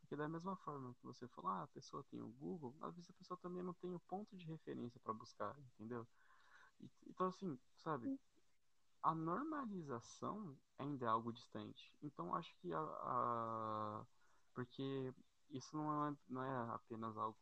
Porque 0.00 0.14
da 0.16 0.28
mesma 0.28 0.56
forma 0.56 0.94
que 0.94 1.04
você 1.04 1.26
falou, 1.28 1.50
ah, 1.50 1.64
a 1.64 1.68
pessoa 1.68 2.04
tem 2.04 2.22
o 2.22 2.28
Google, 2.28 2.74
às 2.80 2.94
vezes 2.94 3.10
a 3.10 3.14
pessoa 3.14 3.38
também 3.38 3.62
não 3.62 3.74
tem 3.74 3.94
o 3.94 4.00
ponto 4.00 4.36
de 4.36 4.46
referência 4.46 5.00
para 5.00 5.12
buscar, 5.12 5.58
entendeu? 5.74 6.06
Então, 7.06 7.26
assim, 7.26 7.58
sabe? 7.76 8.18
A 9.02 9.14
normalização 9.14 10.56
ainda 10.78 11.06
é 11.06 11.08
algo 11.08 11.32
distante. 11.32 11.92
Então, 12.02 12.34
acho 12.34 12.54
que 12.56 12.72
a, 12.72 12.80
a 12.80 14.06
porque 14.54 15.14
isso 15.50 15.76
não 15.76 16.08
é, 16.08 16.16
não 16.28 16.42
é 16.42 16.74
apenas 16.74 17.16
algo 17.16 17.38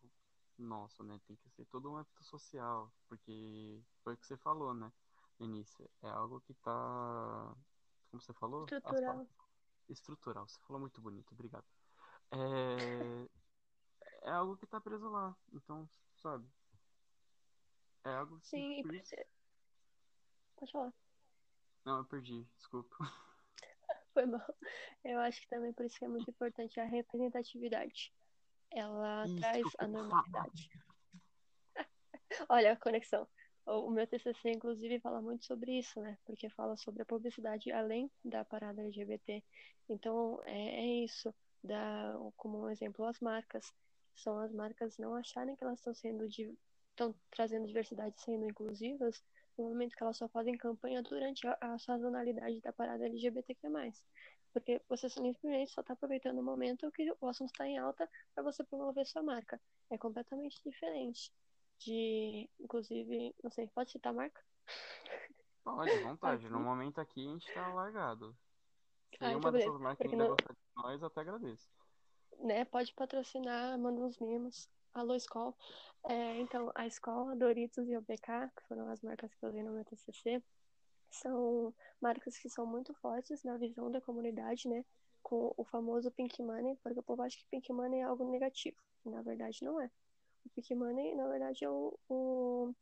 nosso, 0.62 1.02
né? 1.02 1.20
Tem 1.26 1.36
que 1.36 1.48
ser 1.50 1.64
todo 1.66 1.90
um 1.90 1.96
âmbito 1.96 2.24
social, 2.24 2.92
porque 3.08 3.82
foi 4.02 4.14
o 4.14 4.16
que 4.16 4.26
você 4.26 4.36
falou, 4.36 4.74
né? 4.74 4.92
Início, 5.38 5.88
é 6.02 6.08
algo 6.08 6.40
que 6.40 6.54
tá, 6.54 7.54
como 8.10 8.22
você 8.22 8.32
falou? 8.32 8.64
Estrutural. 8.64 9.26
Estrutural. 9.88 10.48
Você 10.48 10.58
falou 10.60 10.80
muito 10.80 11.00
bonito, 11.00 11.32
obrigado. 11.32 11.66
É, 12.30 13.28
é 14.22 14.30
algo 14.30 14.56
que 14.56 14.66
tá 14.66 14.80
preso 14.80 15.08
lá. 15.10 15.36
Então, 15.52 15.88
sabe? 16.16 16.48
É 18.04 18.14
algo 18.14 18.38
que. 18.40 18.46
Sim, 18.46 18.82
por 18.82 18.94
isso... 18.94 19.14
Pode 20.56 20.72
falar. 20.72 20.92
Não, 21.84 21.98
eu 21.98 22.04
perdi, 22.04 22.44
desculpa. 22.56 22.96
Foi 24.14 24.24
mal. 24.24 24.56
Eu 25.04 25.20
acho 25.20 25.40
que 25.42 25.48
também 25.48 25.72
por 25.72 25.84
isso 25.84 25.98
que 25.98 26.04
é 26.04 26.08
muito 26.08 26.30
importante 26.30 26.80
a 26.80 26.84
representatividade. 26.84 28.12
Ela 28.70 29.24
isso 29.24 29.36
traz 29.36 29.66
a 29.78 29.86
normalidade. 29.86 30.70
Olha 32.48 32.72
a 32.72 32.76
conexão. 32.76 33.26
O 33.66 33.90
meu 33.90 34.06
TCC, 34.06 34.50
inclusive, 34.50 35.00
fala 35.00 35.20
muito 35.20 35.44
sobre 35.44 35.78
isso, 35.78 36.00
né? 36.00 36.16
Porque 36.24 36.48
fala 36.50 36.76
sobre 36.76 37.02
a 37.02 37.06
publicidade 37.06 37.72
além 37.72 38.10
da 38.24 38.44
parada 38.44 38.82
LGBT. 38.82 39.42
Então, 39.88 40.40
é, 40.44 40.80
é 40.82 41.04
isso. 41.04 41.34
Dá 41.64 42.14
como 42.36 42.62
um 42.62 42.70
exemplo 42.70 43.04
as 43.04 43.18
marcas. 43.18 43.72
São 44.14 44.38
as 44.38 44.52
marcas 44.52 44.96
não 44.98 45.14
acharem 45.14 45.56
que 45.56 45.64
elas 45.64 45.78
estão 45.78 45.94
sendo 45.94 46.28
estão 46.96 47.14
trazendo 47.30 47.66
diversidade, 47.66 48.18
sendo 48.20 48.46
inclusivas, 48.46 49.22
no 49.58 49.64
momento 49.64 49.94
que 49.94 50.02
elas 50.02 50.16
só 50.16 50.28
fazem 50.28 50.56
campanha 50.56 51.02
durante 51.02 51.46
a, 51.46 51.56
a 51.60 51.78
sazonalidade 51.78 52.60
da 52.60 52.72
parada 52.72 53.04
LGBTQ+. 53.04 53.68
Porque 54.56 54.80
você 54.88 55.06
simplesmente 55.10 55.70
só 55.70 55.82
está 55.82 55.92
aproveitando 55.92 56.38
o 56.38 56.42
momento 56.42 56.90
que 56.90 57.14
o 57.20 57.28
assunto 57.28 57.50
está 57.50 57.66
em 57.66 57.76
alta 57.76 58.08
para 58.34 58.42
você 58.42 58.64
promover 58.64 59.04
sua 59.04 59.22
marca. 59.22 59.60
É 59.90 59.98
completamente 59.98 60.58
diferente 60.64 61.30
de, 61.78 62.48
inclusive, 62.58 63.34
não 63.44 63.50
sei, 63.50 63.68
pode 63.68 63.90
citar 63.90 64.14
a 64.14 64.16
marca? 64.16 64.42
Pode, 65.62 66.02
vontade. 66.02 66.48
No 66.48 66.58
momento 66.58 66.98
aqui 67.02 67.28
a 67.28 67.32
gente 67.32 67.46
está 67.46 67.68
largado. 67.68 68.34
Se 69.18 69.24
ah, 69.26 69.28
uma 69.28 69.36
então 69.36 69.52
dessas 69.52 69.78
marcas 69.78 70.10
ainda 70.10 70.28
não... 70.28 70.36
de 70.36 70.44
nós, 70.74 71.02
até 71.02 71.20
agradeço. 71.20 71.68
Né, 72.38 72.64
pode 72.64 72.94
patrocinar, 72.94 73.78
manda 73.78 74.00
uns 74.00 74.18
mimos. 74.18 74.70
Alô, 74.94 75.16
Skol. 75.16 75.54
É, 76.08 76.40
então, 76.40 76.72
a 76.74 76.86
Skol, 76.86 77.36
Doritos 77.36 77.86
e 77.90 77.94
OBK, 77.94 78.50
que 78.56 78.66
foram 78.68 78.90
as 78.90 79.02
marcas 79.02 79.34
que 79.34 79.44
eu 79.44 79.50
usei 79.50 79.62
no 79.62 79.72
meu 79.72 79.84
TCC, 79.84 80.42
são 81.10 81.74
marcas 82.00 82.38
que 82.38 82.48
são 82.48 82.66
muito 82.66 82.92
fortes 82.94 83.42
na 83.42 83.56
visão 83.56 83.90
da 83.90 84.00
comunidade, 84.00 84.68
né? 84.68 84.84
Com 85.22 85.52
o 85.56 85.64
famoso 85.64 86.10
Pink 86.10 86.42
Money, 86.42 86.76
porque 86.82 86.98
o 86.98 87.02
povo 87.02 87.22
acha 87.22 87.38
que 87.38 87.46
Pink 87.50 87.72
Money 87.72 88.00
é 88.00 88.04
algo 88.04 88.30
negativo. 88.30 88.76
Na 89.04 89.22
verdade, 89.22 89.64
não 89.64 89.80
é. 89.80 89.90
O 90.44 90.50
Pink 90.50 90.74
Money, 90.74 91.14
na 91.14 91.26
verdade, 91.28 91.64
é 91.64 91.70
o, 91.70 91.98
o, 92.08 92.74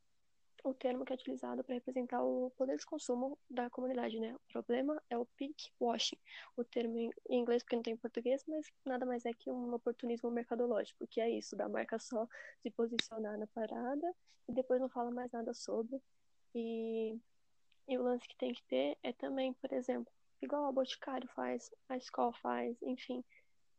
o 0.64 0.74
termo 0.74 1.04
que 1.04 1.12
é 1.12 1.14
utilizado 1.14 1.62
para 1.62 1.74
representar 1.74 2.22
o 2.22 2.50
poder 2.56 2.78
de 2.78 2.86
consumo 2.86 3.38
da 3.48 3.68
comunidade, 3.68 4.18
né? 4.18 4.34
O 4.34 4.52
problema 4.52 5.00
é 5.10 5.18
o 5.18 5.26
pink 5.26 5.70
washing, 5.78 6.18
o 6.56 6.64
termo 6.64 6.98
em 6.98 7.12
inglês 7.28 7.62
porque 7.62 7.76
não 7.76 7.82
tem 7.82 7.92
em 7.92 7.96
português, 7.98 8.44
mas 8.48 8.66
nada 8.84 9.04
mais 9.04 9.26
é 9.26 9.32
que 9.32 9.50
um 9.50 9.74
oportunismo 9.74 10.30
mercadológico, 10.30 11.06
que 11.06 11.20
é 11.20 11.30
isso, 11.30 11.54
da 11.54 11.68
marca 11.68 11.98
só 11.98 12.26
se 12.62 12.70
posicionar 12.70 13.38
na 13.38 13.46
parada 13.48 14.14
e 14.48 14.52
depois 14.52 14.80
não 14.80 14.88
fala 14.88 15.10
mais 15.10 15.30
nada 15.32 15.52
sobre. 15.52 16.00
E 16.54 17.18
e 17.86 17.98
o 17.98 18.02
lance 18.02 18.26
que 18.28 18.36
tem 18.36 18.52
que 18.52 18.62
ter 18.64 18.96
é 19.02 19.12
também, 19.12 19.52
por 19.54 19.72
exemplo, 19.72 20.12
igual 20.40 20.66
a 20.66 20.72
Boticário 20.72 21.28
faz, 21.28 21.70
a 21.88 21.96
escola 21.96 22.32
faz, 22.34 22.80
enfim, 22.82 23.24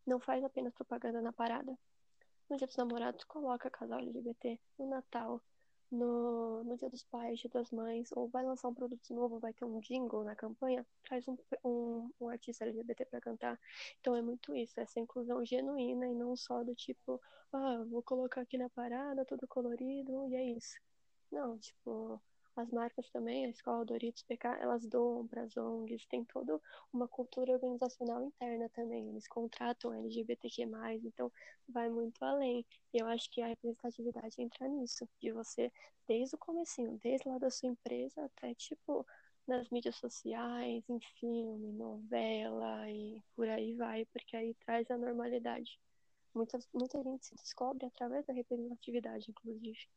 não 0.06 0.20
faz 0.20 0.44
apenas 0.44 0.74
propaganda 0.74 1.22
na 1.22 1.34
parada. 1.34 1.78
No 2.50 2.58
Dia 2.58 2.68
dos 2.68 2.78
Namorados, 2.78 3.24
coloca 3.24 3.70
casal 3.72 4.00
LGBT. 4.00 4.60
No 4.78 4.88
Natal, 4.88 5.41
no, 5.91 6.63
no 6.63 6.78
Dia 6.78 6.89
dos 6.89 7.04
Pais, 7.04 7.39
Dia 7.39 7.50
das 7.50 7.72
Mães, 7.72 8.12
ou 8.12 8.28
vai 8.28 8.46
lançar 8.46 8.68
um 8.68 8.74
produto 8.74 9.13
novo, 9.13 9.39
vai 9.39 9.54
ter 9.54 9.65
um 9.65 9.80
jingle 9.80 10.24
na 10.24 10.36
campanha, 10.36 10.86
traz 11.04 11.28
um, 11.28 11.36
um, 11.63 12.12
um 12.20 12.30
artista 12.30 12.65
LGBT 12.65 13.06
para 13.06 13.22
cantar. 13.22 13.60
Então 14.00 14.15
é 14.15 14.22
muito 14.22 14.56
isso, 14.56 14.80
essa 14.80 15.00
inclusão 15.00 15.44
genuína 15.44 16.08
e 16.08 16.13
não 16.13 16.36
só 16.36 16.63
do 16.63 16.76
tipo, 16.76 17.20
ah, 17.52 17.84
vou 17.89 18.04
colocar 18.04 18.41
aqui 18.41 18.58
na 18.58 18.70
parada, 18.70 19.26
tudo 19.26 19.48
colorido, 19.48 20.28
e 20.28 20.36
é 20.36 20.44
isso. 20.44 20.80
Não, 21.32 21.58
tipo, 21.58 22.22
as 22.56 22.72
marcas 22.72 23.10
também, 23.10 23.46
a 23.46 23.50
Escola 23.50 23.84
Doritos 23.84 24.24
PK, 24.24 24.58
elas 24.62 24.86
doam 24.86 25.28
para 25.28 25.44
as 25.44 25.58
ONGs, 25.58 26.06
tem 26.06 26.24
toda 26.24 26.60
uma 26.91 27.08
cultura 27.08 27.54
organizacional 27.54 28.24
interna 28.24 28.70
também. 28.70 29.10
Eles 29.10 29.28
contratam 29.28 29.94
LGBTQ+, 29.94 30.63
então 31.04 31.32
vai 31.68 31.89
muito 31.89 32.24
além. 32.24 32.65
E 32.94 32.98
eu 32.98 33.08
acho 33.08 33.30
que 33.30 33.41
a 33.41 33.48
representatividade 33.48 34.41
entra 34.41 34.68
nisso, 34.68 35.08
de 35.20 35.32
você, 35.32 35.72
desde 36.08 36.36
o 36.36 36.38
comecinho, 36.38 37.00
desde 37.04 37.28
lá 37.28 37.38
da 37.38 37.50
sua 37.50 37.70
empresa 37.70 38.24
até, 38.24 38.54
tipo, 38.54 39.06
nas 39.48 39.70
mídias 39.70 39.96
sociais, 39.98 40.84
em 40.89 41.00
filme, 41.20 41.72
novela 41.74 42.89
e 42.89 43.22
por 43.36 43.48
aí 43.48 43.74
vai, 43.76 44.06
porque 44.06 44.36
aí 44.36 44.54
traz 44.65 44.89
a 44.89 44.98
normalidade. 44.98 45.80
Muita, 46.34 46.60
muita 46.74 47.02
gente 47.04 47.26
se 47.26 47.36
descobre 47.36 47.86
através 47.86 48.26
da 48.26 48.34
representatividade, 48.34 49.30
inclusive. 49.30 49.88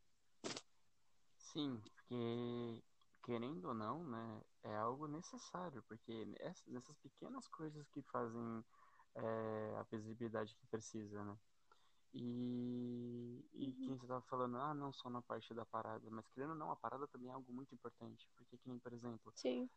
Sim, 1.37 1.81
porque 2.09 2.83
querendo 3.23 3.69
ou 3.69 3.75
não, 3.75 4.03
né, 4.05 4.43
é 4.63 4.75
algo 4.77 5.07
necessário, 5.07 5.83
porque 5.87 6.25
nessas 6.67 6.97
pequenas 6.99 7.47
coisas 7.49 7.87
que 7.91 8.01
fazem 8.03 8.65
é, 9.15 9.77
a 9.77 9.83
visibilidade 9.91 10.57
que 10.57 10.67
precisa, 10.67 11.23
né? 11.23 11.37
E, 12.15 13.45
e 13.53 13.67
uhum. 13.67 13.75
quem 13.85 13.97
você 13.99 14.07
tava 14.07 14.23
falando, 14.23 14.57
ah, 14.57 14.73
não 14.73 14.91
só 14.95 15.11
na 15.11 15.21
parte 15.21 15.53
da 15.53 15.67
parada, 15.67 16.11
mas 16.11 16.27
querendo 16.29 16.51
ou 16.51 16.57
não, 16.57 16.71
a 16.71 16.77
parada 16.77 17.07
também 17.07 17.29
é 17.29 17.35
algo 17.35 17.53
muito 17.53 17.75
importante, 17.75 18.27
porque 18.35 18.57
que 18.57 18.67
nem, 18.67 18.79
por 18.79 18.95
exemplo, 18.95 19.31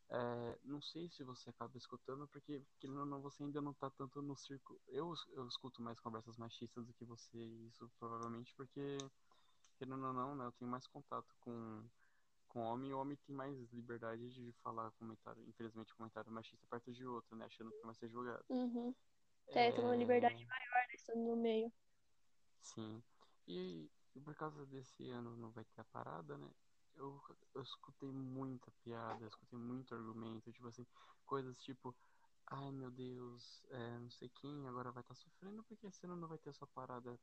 é, 0.10 0.60
não 0.64 0.82
sei 0.82 1.10
se 1.10 1.26
você 1.26 1.50
acaba 1.50 1.78
escutando, 1.78 2.26
porque 2.30 2.64
querendo 2.80 3.02
ou 3.02 3.06
não, 3.06 3.22
você 3.22 3.44
ainda 3.44 3.62
não 3.62 3.74
tá 3.74 3.90
tanto 3.90 4.22
no 4.22 4.38
círculo, 4.38 4.80
eu, 4.88 5.14
eu 5.34 5.46
escuto 5.46 5.82
mais 5.82 6.00
conversas 6.00 6.38
machistas 6.38 6.88
do 6.88 6.94
que 6.94 7.04
você, 7.04 7.38
isso 7.38 7.92
provavelmente 8.00 8.56
porque, 8.56 8.98
querendo 9.78 10.08
ou 10.08 10.14
não, 10.14 10.34
né, 10.34 10.46
eu 10.46 10.54
tenho 10.54 10.72
mais 10.72 10.88
contato 10.88 11.36
com 11.42 11.84
com 12.52 12.60
homem, 12.60 12.94
o 12.94 13.00
homem 13.00 13.18
tem 13.26 13.34
mais 13.34 13.58
liberdade 13.72 14.30
de 14.30 14.52
falar 14.62 14.92
comentário, 14.92 15.42
infelizmente, 15.48 15.96
comentário 15.96 16.30
machista 16.32 16.68
perto 16.70 16.92
de 16.92 17.06
outro, 17.06 17.34
né? 17.38 17.46
Achando 17.46 17.72
que 17.72 17.86
vai 17.86 17.96
ser 17.96 18.10
julgado. 18.10 18.44
Uhum. 18.50 18.94
É, 19.48 19.72
tem 19.72 19.84
uma 19.84 19.96
liberdade 19.96 20.46
maior, 20.46 20.88
né? 20.88 20.96
Estando 20.96 21.22
no 21.22 21.36
meio. 21.38 21.72
Sim. 22.62 23.02
E, 23.48 23.90
e, 24.14 24.20
por 24.20 24.36
causa 24.36 24.66
desse 24.66 25.10
ano 25.10 25.36
não 25.38 25.50
vai 25.52 25.64
ter 25.64 25.80
a 25.80 25.86
parada, 25.86 26.38
né? 26.38 26.50
Eu, 26.96 27.22
eu 27.56 27.62
escutei 27.62 28.12
muita 28.12 28.70
piada, 28.84 29.24
eu 29.24 29.30
escutei 29.30 29.58
muito 29.58 29.96
argumento, 29.96 30.52
tipo 30.52 30.68
assim, 30.68 30.86
coisas 31.26 31.58
tipo, 31.60 31.96
ai 32.48 32.70
meu 32.72 32.92
Deus, 32.92 33.64
é, 33.70 33.98
não 33.98 34.12
sei 34.12 34.28
quem 34.28 34.68
agora 34.68 34.92
vai 34.92 35.02
estar 35.02 35.16
tá 35.16 35.20
sofrendo 35.22 35.64
porque 35.64 35.88
esse 35.88 36.06
ano 36.06 36.18
não 36.18 36.28
vai 36.28 36.38
ter 36.38 36.54
sua 36.54 36.68
parada, 36.68 37.18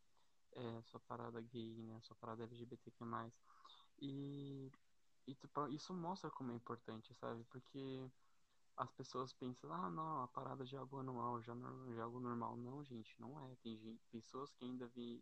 é, 0.52 0.82
sua 0.84 1.00
parada 1.00 1.38
gay, 1.42 1.82
né? 1.82 2.00
Sua 2.00 2.16
parada 2.16 2.44
LGBTQ+. 2.44 3.04
E 4.00 4.72
e 5.28 5.34
tipo, 5.34 5.68
isso 5.68 5.92
mostra 5.92 6.30
como 6.30 6.52
é 6.52 6.54
importante, 6.54 7.14
sabe? 7.14 7.44
Porque 7.50 8.10
as 8.78 8.90
pessoas 8.92 9.30
pensam, 9.34 9.70
ah, 9.70 9.90
não, 9.90 10.22
a 10.22 10.28
parada 10.28 10.64
de 10.64 10.74
algo 10.74 10.98
anual, 10.98 11.42
já, 11.42 11.54
já 11.94 12.00
é 12.00 12.02
algo 12.02 12.18
normal. 12.18 12.56
Não, 12.56 12.82
gente, 12.82 13.14
não 13.20 13.38
é. 13.38 13.54
Tem 13.56 13.76
gente, 13.76 14.02
pessoas 14.10 14.50
que 14.54 14.64
ainda 14.64 14.86
vê, 14.88 15.20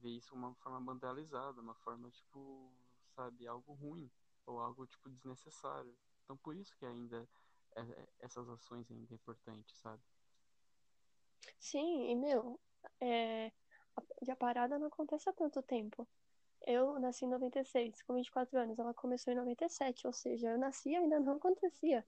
vê 0.00 0.10
isso 0.10 0.32
uma 0.36 0.54
forma 0.54 0.80
vandalizada, 0.80 1.60
uma 1.60 1.74
forma, 1.74 2.08
tipo, 2.12 2.72
sabe, 3.16 3.48
algo 3.48 3.72
ruim, 3.72 4.08
ou 4.46 4.60
algo, 4.60 4.86
tipo, 4.86 5.10
desnecessário. 5.10 5.92
Então, 6.22 6.36
por 6.36 6.54
isso 6.54 6.76
que 6.76 6.86
ainda 6.86 7.28
é, 7.74 7.80
é 7.80 8.08
essas 8.20 8.48
ações 8.48 8.88
ainda 8.88 9.12
é 9.12 9.16
importante, 9.16 9.76
sabe? 9.78 10.02
Sim, 11.58 12.08
e, 12.08 12.14
meu, 12.14 12.60
é, 13.00 13.50
a 14.30 14.36
parada 14.36 14.78
não 14.78 14.86
acontece 14.86 15.28
há 15.28 15.32
tanto 15.32 15.60
tempo. 15.60 16.06
Eu 16.66 16.98
nasci 16.98 17.24
em 17.24 17.28
96, 17.28 18.02
com 18.02 18.14
24 18.14 18.58
anos. 18.58 18.78
Ela 18.78 18.94
começou 18.94 19.32
em 19.32 19.36
97, 19.36 20.06
ou 20.06 20.12
seja, 20.12 20.50
eu 20.50 20.58
nasci 20.58 20.90
e 20.90 20.96
ainda 20.96 21.20
não 21.20 21.34
acontecia. 21.36 22.04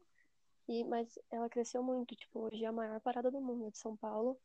E, 0.69 0.85
mas 0.85 1.19
ela 1.31 1.49
cresceu 1.49 1.83
muito, 1.83 2.15
tipo, 2.15 2.41
hoje 2.41 2.65
é 2.65 2.69
a 2.69 2.73
maior 2.73 3.01
parada 3.01 3.31
do 3.31 3.41
mundo 3.41 3.71
de 3.71 3.79
São 3.79 3.97
Paulo. 3.97 4.39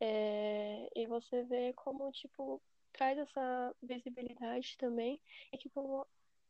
É, 0.00 0.90
e 0.94 1.06
você 1.06 1.42
vê 1.44 1.72
como, 1.74 2.10
tipo, 2.12 2.60
traz 2.92 3.18
essa 3.18 3.74
visibilidade 3.82 4.76
também. 4.78 5.20
E, 5.52 5.58
tipo, 5.58 6.06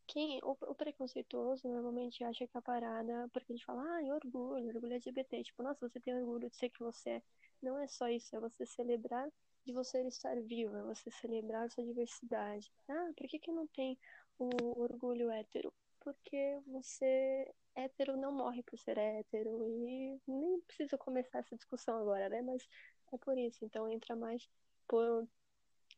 quem, 0.07 0.40
o, 0.42 0.52
o, 0.52 0.74
preconceituoso 0.74 1.68
normalmente 1.68 2.24
acha 2.24 2.46
que 2.46 2.59
a 2.59 2.62
parada, 2.62 3.28
porque 3.33 3.52
a 3.52 3.57
gente 3.57 3.64
fala, 3.64 3.83
ah, 3.83 4.14
orgulho, 4.14 4.68
orgulho 4.68 4.94
LGBT. 4.94 5.44
Tipo, 5.44 5.62
nossa, 5.62 5.88
você 5.88 6.00
tem 6.00 6.14
orgulho 6.14 6.50
de 6.50 6.57
ser 6.57 6.70
que 6.70 6.80
você 6.80 7.11
é. 7.11 7.22
Não 7.62 7.78
é 7.78 7.87
só 7.87 8.09
isso, 8.09 8.35
é 8.37 8.40
você 8.40 8.66
celebrar 8.66 9.30
de 9.64 9.72
você 9.72 10.03
estar 10.07 10.40
vivo, 10.42 10.77
é 10.77 10.83
você 10.83 11.11
celebrar 11.11 11.70
sua 11.70 11.85
diversidade. 11.85 12.70
Ah, 12.88 13.11
por 13.16 13.27
que, 13.27 13.38
que 13.38 13.53
não 13.53 13.66
tem 13.68 13.98
o 14.38 14.81
orgulho 14.81 15.31
hétero? 15.31 15.72
Porque 16.00 16.61
você 16.66 17.50
hétero 17.74 18.16
não 18.16 18.33
morre 18.33 18.62
por 18.62 18.79
ser 18.79 18.98
hétero 18.98 19.66
e 19.68 20.20
nem 20.27 20.61
precisa 20.62 20.98
começar 20.98 21.38
essa 21.38 21.57
discussão 21.57 21.98
agora, 21.98 22.29
né? 22.29 22.42
Mas 22.42 22.68
é 23.12 23.18
por 23.18 23.38
isso. 23.38 23.64
Então 23.64 23.88
entra 23.88 24.14
mais 24.14 24.48
por 24.87 25.27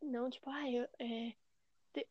não 0.03 0.31
tipo, 0.31 0.49
ah, 0.51 0.71
eu, 0.71 0.89
é, 0.99 1.35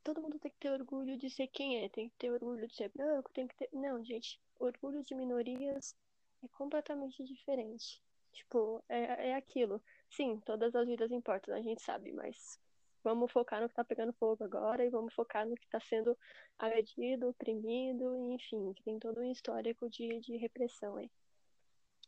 todo 0.03 0.21
mundo 0.21 0.39
tem 0.39 0.51
que 0.51 0.57
ter 0.57 0.71
orgulho 0.71 1.17
de 1.17 1.29
ser 1.29 1.47
quem 1.47 1.83
é, 1.83 1.89
tem 1.89 2.09
que 2.09 2.15
ter 2.17 2.31
orgulho 2.31 2.67
de 2.67 2.75
ser 2.75 2.89
branco, 2.89 3.31
tem 3.33 3.47
que 3.47 3.55
ter. 3.55 3.69
Não, 3.73 4.03
gente, 4.03 4.39
orgulho 4.59 5.03
de 5.03 5.15
minorias 5.15 5.95
é 6.43 6.47
completamente 6.49 7.23
diferente. 7.23 8.01
Tipo, 8.33 8.83
é, 8.89 9.29
é 9.29 9.35
aquilo. 9.35 9.81
Sim, 10.09 10.39
todas 10.45 10.73
as 10.75 10.87
vidas 10.87 11.11
importam, 11.11 11.55
a 11.55 11.61
gente 11.61 11.81
sabe, 11.81 12.11
mas 12.13 12.59
vamos 13.03 13.31
focar 13.31 13.61
no 13.61 13.69
que 13.69 13.75
tá 13.75 13.83
pegando 13.83 14.13
fogo 14.13 14.43
agora 14.43 14.83
e 14.83 14.89
vamos 14.89 15.13
focar 15.13 15.45
no 15.45 15.55
que 15.55 15.67
tá 15.67 15.79
sendo 15.79 16.17
agredido, 16.57 17.29
oprimido, 17.29 18.15
enfim, 18.33 18.73
que 18.73 18.83
tem 18.83 18.97
todo 18.97 19.19
um 19.19 19.31
histórico 19.31 19.89
de, 19.89 20.19
de 20.21 20.37
repressão 20.37 20.95
aí. 20.97 21.09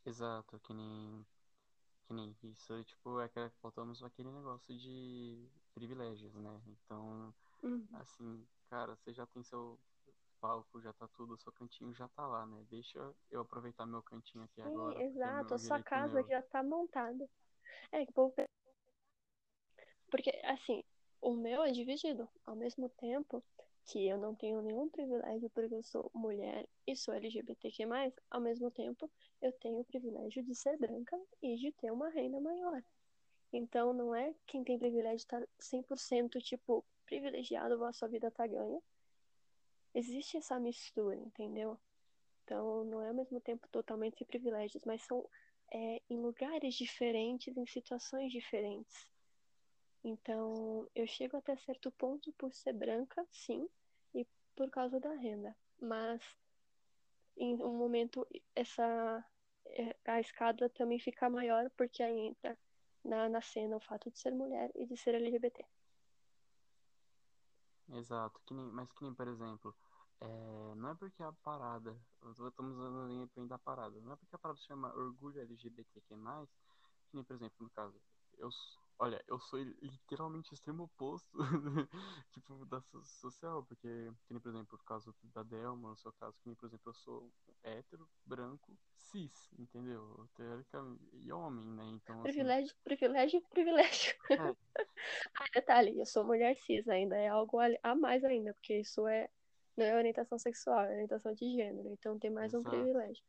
Exato, 0.06 0.60
que 0.60 0.74
nem. 0.74 1.26
Que 2.08 2.14
nem 2.14 2.34
isso, 2.44 2.82
tipo, 2.86 3.20
é 3.20 3.28
que 3.28 3.50
faltamos 3.62 4.02
aquele 4.02 4.32
negócio 4.32 4.74
de 4.78 5.46
privilégios, 5.76 6.34
né? 6.36 6.62
Então, 6.66 7.34
uhum. 7.62 7.86
assim, 7.96 8.48
cara, 8.70 8.96
você 8.96 9.14
já 9.14 9.26
tem 9.26 9.44
seu 9.44 9.78
palco, 10.40 10.82
já 10.82 10.94
tá 10.94 11.08
tudo, 11.10 11.38
seu 11.38 11.52
cantinho 11.52 11.94
já 11.94 12.08
tá 12.08 12.26
lá, 12.26 12.46
né? 12.46 12.66
Deixa 12.70 13.14
eu 13.30 13.42
aproveitar 13.42 13.86
meu 13.86 14.02
cantinho 14.02 14.46
aqui 14.46 14.62
Sim, 14.62 14.68
agora. 14.70 15.04
Exato, 15.04 15.54
a 15.54 15.60
sua 15.60 15.84
casa 15.84 16.14
meu. 16.14 16.28
já 16.30 16.42
tá 16.44 16.64
montada. 16.64 17.30
É, 17.92 18.06
que 18.06 18.14
povo. 18.14 18.34
Porque, 20.10 20.32
assim, 20.44 20.84
o 21.22 21.34
meu 21.34 21.64
é 21.64 21.72
dividido. 21.72 22.28
Ao 22.46 22.56
mesmo 22.56 22.90
tempo 22.90 23.44
que 23.88 24.06
eu 24.06 24.18
não 24.18 24.36
tenho 24.36 24.62
nenhum 24.62 24.90
privilégio 24.90 25.50
porque 25.52 25.74
eu 25.74 25.84
sou 25.84 26.12
mulher 26.14 26.68
e 26.86 26.96
sou 26.96 27.14
LGBTQ+, 27.14 27.86
ao 28.30 28.42
mesmo 28.42 28.70
tempo 28.70 29.10
eu 29.42 29.52
tenho 29.54 29.80
o 29.80 29.86
privilégio 29.86 30.44
de 30.44 30.54
ser 30.54 30.78
branca 30.78 31.18
e 31.42 31.56
de 31.56 31.72
ter 31.72 31.92
uma 31.92 32.10
renda 32.10 32.40
maior. 32.40 32.84
Então 33.52 33.94
não 33.94 34.14
é 34.14 34.36
quem 34.46 34.64
tem 34.64 34.78
privilégio 34.78 35.16
estar 35.16 35.40
tá 35.40 35.48
100% 35.58 36.42
tipo 36.42 36.84
privilegiado, 37.06 37.82
a 37.86 37.94
sua 37.94 38.10
vida 38.10 38.30
tá 38.30 38.46
ganha. 38.46 38.82
Existe 39.96 40.36
essa 40.36 40.60
mistura, 40.60 41.16
entendeu? 41.16 41.80
Então 42.44 42.84
não 42.84 43.02
é 43.02 43.08
ao 43.08 43.14
mesmo 43.14 43.40
tempo 43.40 43.68
totalmente 43.70 44.18
sem 44.18 44.28
privilégios, 44.28 44.84
mas 44.86 45.02
são 45.04 45.26
é, 45.72 46.02
em 46.10 46.20
lugares 46.20 46.76
diferentes, 46.76 47.56
em 47.56 47.66
situações 47.66 48.32
diferentes. 48.32 49.08
Então, 50.04 50.88
eu 50.96 51.06
chego 51.08 51.38
até 51.38 51.56
certo 51.58 51.92
ponto 51.92 52.32
por 52.34 52.54
ser 52.54 52.74
branca, 52.74 53.26
sim, 53.32 53.68
e 54.14 54.26
por 54.56 54.70
causa 54.70 55.00
da 55.00 55.14
renda. 55.14 55.56
Mas, 55.82 56.22
em 57.36 57.56
um 57.62 57.78
momento, 57.78 58.26
essa 58.56 59.26
é, 59.66 59.96
a 60.06 60.20
escada 60.20 60.70
também 60.70 61.00
fica 61.00 61.30
maior 61.30 61.70
porque 61.72 62.02
aí 62.02 62.20
entra 62.20 62.58
na, 63.04 63.30
na 63.30 63.42
cena 63.42 63.78
o 63.78 63.82
fato 63.82 64.10
de 64.12 64.18
ser 64.18 64.32
mulher 64.32 64.72
e 64.76 64.86
de 64.86 64.96
ser 64.96 65.16
LGBT. 65.16 65.66
Exato, 67.90 68.42
que 68.46 68.54
nem, 68.54 68.66
mas 68.72 68.92
que 68.92 69.04
nem, 69.04 69.14
por 69.14 69.28
exemplo, 69.28 69.76
é, 70.22 70.76
não 70.76 70.90
é 70.90 70.96
porque 70.96 71.22
a 71.22 71.32
parada, 71.44 72.00
estamos 72.14 72.76
usando 72.76 73.02
a 73.02 73.08
linha 73.08 73.48
da 73.48 73.58
parada, 73.58 74.00
não 74.02 74.14
é 74.14 74.16
porque 74.16 74.36
a 74.36 74.40
parada 74.40 74.60
chama 74.62 74.94
orgulho 74.96 75.42
LGBTQ+, 75.42 76.02
que 76.10 77.16
nem, 77.16 77.24
por 77.24 77.36
exemplo, 77.36 77.56
no 77.60 77.70
caso, 77.70 78.00
eu, 78.38 78.50
Olha, 79.00 79.24
eu 79.28 79.40
sou 79.40 79.60
literalmente 79.60 80.52
extremo 80.52 80.86
oposto, 80.86 81.38
tipo, 82.34 82.66
da 82.66 82.82
social, 83.04 83.64
porque, 83.64 83.88
que 83.88 84.34
nem, 84.34 84.40
por 84.40 84.50
exemplo, 84.50 84.76
no 84.76 84.84
caso 84.86 85.16
da 85.22 85.44
Delma, 85.44 85.90
no 85.92 85.98
seu 85.98 86.12
caso, 86.14 86.40
que 86.42 86.48
nem, 86.48 86.56
por 86.56 86.66
exemplo, 86.66 86.90
eu 86.90 86.94
sou 86.96 87.32
hétero, 87.64 88.10
branco, 88.26 88.76
cis, 88.96 89.52
entendeu? 89.60 90.28
Teoricamente, 90.36 91.04
e 91.14 91.32
homem, 91.32 91.64
né? 91.76 91.86
Então, 91.90 92.24
privilégio, 92.24 92.72
assim... 92.72 92.84
privilégio, 92.84 93.42
privilégio. 93.52 94.16
É. 94.32 94.36
ah, 95.36 95.46
detalhe, 95.54 96.00
eu 96.00 96.06
sou 96.06 96.24
mulher 96.24 96.56
cis 96.56 96.88
ainda, 96.88 97.16
é 97.16 97.28
algo 97.28 97.60
a 97.84 97.96
mais 97.96 98.24
ainda, 98.24 98.52
porque 98.56 98.80
isso 98.80 99.08
é, 99.08 99.30
não 99.78 99.86
é 99.86 99.96
orientação 99.96 100.38
sexual, 100.40 100.80
é 100.82 100.94
orientação 100.94 101.34
de 101.34 101.50
gênero, 101.52 101.90
então 101.90 102.18
tem 102.18 102.32
mais 102.32 102.54
Exato. 102.54 102.68
um 102.68 102.70
privilégio. 102.70 103.24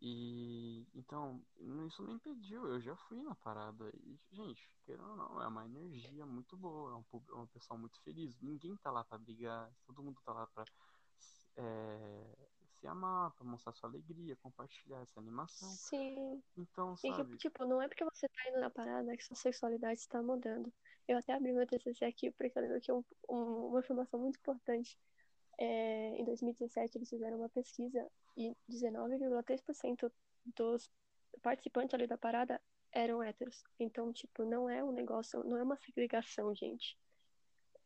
E 0.00 0.86
então, 0.94 1.42
isso 1.88 2.02
não 2.02 2.14
impediu, 2.14 2.66
eu 2.66 2.80
já 2.80 2.94
fui 2.96 3.20
na 3.20 3.34
parada. 3.34 3.90
E, 3.94 4.16
gente, 4.30 4.70
querendo 4.84 5.10
ou 5.10 5.16
não, 5.16 5.42
é 5.42 5.48
uma 5.48 5.64
energia 5.64 6.24
muito 6.24 6.56
boa, 6.56 6.92
é 6.92 6.94
um, 6.94 7.04
é 7.30 7.34
uma 7.34 7.46
pessoa 7.48 7.78
muito 7.78 8.00
feliz. 8.02 8.38
Ninguém 8.40 8.76
tá 8.76 8.90
lá 8.90 9.02
pra 9.02 9.18
brigar, 9.18 9.70
todo 9.86 10.02
mundo 10.02 10.20
tá 10.24 10.32
lá 10.32 10.46
pra 10.46 10.64
é, 11.56 12.36
se 12.78 12.86
amar, 12.86 13.32
pra 13.32 13.44
mostrar 13.44 13.72
sua 13.72 13.88
alegria, 13.88 14.36
compartilhar 14.36 15.00
essa 15.00 15.18
animação. 15.18 15.68
Sim. 15.68 16.40
Então, 16.56 16.96
sabe? 16.96 17.34
E 17.34 17.36
tipo, 17.36 17.64
não 17.66 17.82
é 17.82 17.88
porque 17.88 18.04
você 18.04 18.28
tá 18.28 18.48
indo 18.48 18.60
na 18.60 18.70
parada 18.70 19.16
que 19.16 19.24
sua 19.24 19.36
sexualidade 19.36 19.98
está 19.98 20.22
mudando. 20.22 20.72
Eu 21.08 21.18
até 21.18 21.32
abri 21.32 21.52
meu 21.52 21.66
TCC 21.66 22.04
aqui 22.04 22.30
porque 22.30 22.56
eu 22.56 22.62
lembro 22.62 22.80
que 22.80 22.90
é 22.90 22.94
um, 22.94 23.04
um, 23.28 23.66
uma 23.70 23.80
informação 23.80 24.20
muito 24.20 24.38
importante 24.38 24.96
é, 25.58 26.16
em 26.16 26.24
2017, 26.24 26.96
eles 26.96 27.10
fizeram 27.10 27.38
uma 27.38 27.48
pesquisa 27.48 28.06
e 28.36 28.56
19,3% 28.70 30.10
dos 30.56 30.88
participantes 31.42 31.94
ali 31.94 32.06
da 32.06 32.16
parada 32.16 32.60
eram 32.92 33.22
héteros. 33.22 33.64
Então, 33.78 34.12
tipo, 34.12 34.44
não 34.44 34.70
é 34.70 34.82
um 34.82 34.92
negócio, 34.92 35.42
não 35.44 35.56
é 35.56 35.62
uma 35.62 35.76
segregação, 35.76 36.54
gente. 36.54 36.96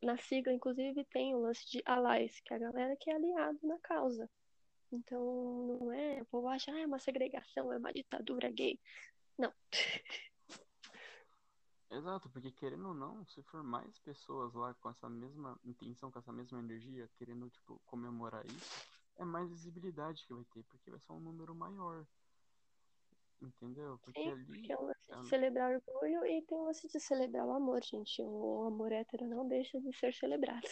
Na 0.03 0.17
sigla, 0.19 0.53
inclusive, 0.53 1.05
tem 1.05 1.35
o 1.35 1.41
lance 1.41 1.69
de 1.71 1.83
allies, 1.85 2.41
que 2.41 2.53
é 2.53 2.57
a 2.57 2.61
galera 2.61 2.97
que 2.97 3.11
é 3.11 3.15
aliado 3.15 3.59
na 3.63 3.79
causa. 3.79 4.29
Então, 4.91 5.79
não 5.81 5.93
é, 5.93 6.21
o 6.21 6.27
povo 6.27 6.49
acha, 6.49 6.71
ah, 6.71 6.81
é 6.81 6.87
uma 6.87 6.99
segregação, 6.99 7.73
é 7.73 7.79
uma 7.79 7.93
ditadura 7.93 8.51
gay. 8.51 8.79
Não. 9.39 9.53
Exato, 11.93 12.29
porque 12.31 12.51
querendo 12.51 12.89
ou 12.89 12.95
não, 12.95 13.23
se 13.27 13.43
for 13.43 13.63
mais 13.63 13.99
pessoas 13.99 14.55
lá 14.55 14.73
com 14.75 14.89
essa 14.89 15.11
mesma 15.11 15.61
intenção, 15.63 16.11
com 16.11 16.19
essa 16.19 16.33
mesma 16.33 16.59
energia, 16.59 17.07
querendo, 17.19 17.51
tipo, 17.51 17.79
comemorar 17.85 18.47
isso, 18.47 18.87
é 19.17 19.25
mais 19.27 19.51
visibilidade 19.51 20.25
que 20.27 20.33
vai 20.33 20.45
ter, 20.45 20.63
porque 20.65 20.91
vai 20.91 20.99
ser 20.99 21.13
um 21.13 21.21
número 21.21 21.55
maior. 21.55 22.07
Entendeu? 23.43 23.99
Porque 24.03 24.23
Sim, 24.23 24.31
ali. 24.31 24.45
Porque 24.47 24.73
é 24.73 24.79
um 24.79 24.87
lance 24.87 25.13
é... 25.13 25.17
de 25.17 25.29
celebrar 25.29 25.71
orgulho 25.71 26.25
e 26.25 26.43
tem 26.43 26.57
um 26.57 26.65
lance 26.65 26.89
de 26.89 26.99
celebrar 26.99 27.45
o 27.45 27.53
amor, 27.53 27.83
gente. 27.83 28.23
O 28.23 28.65
amor 28.65 28.91
hétero 28.91 29.27
não 29.27 29.47
deixa 29.47 29.79
de 29.79 29.93
ser 29.93 30.15
celebrado. 30.15 30.69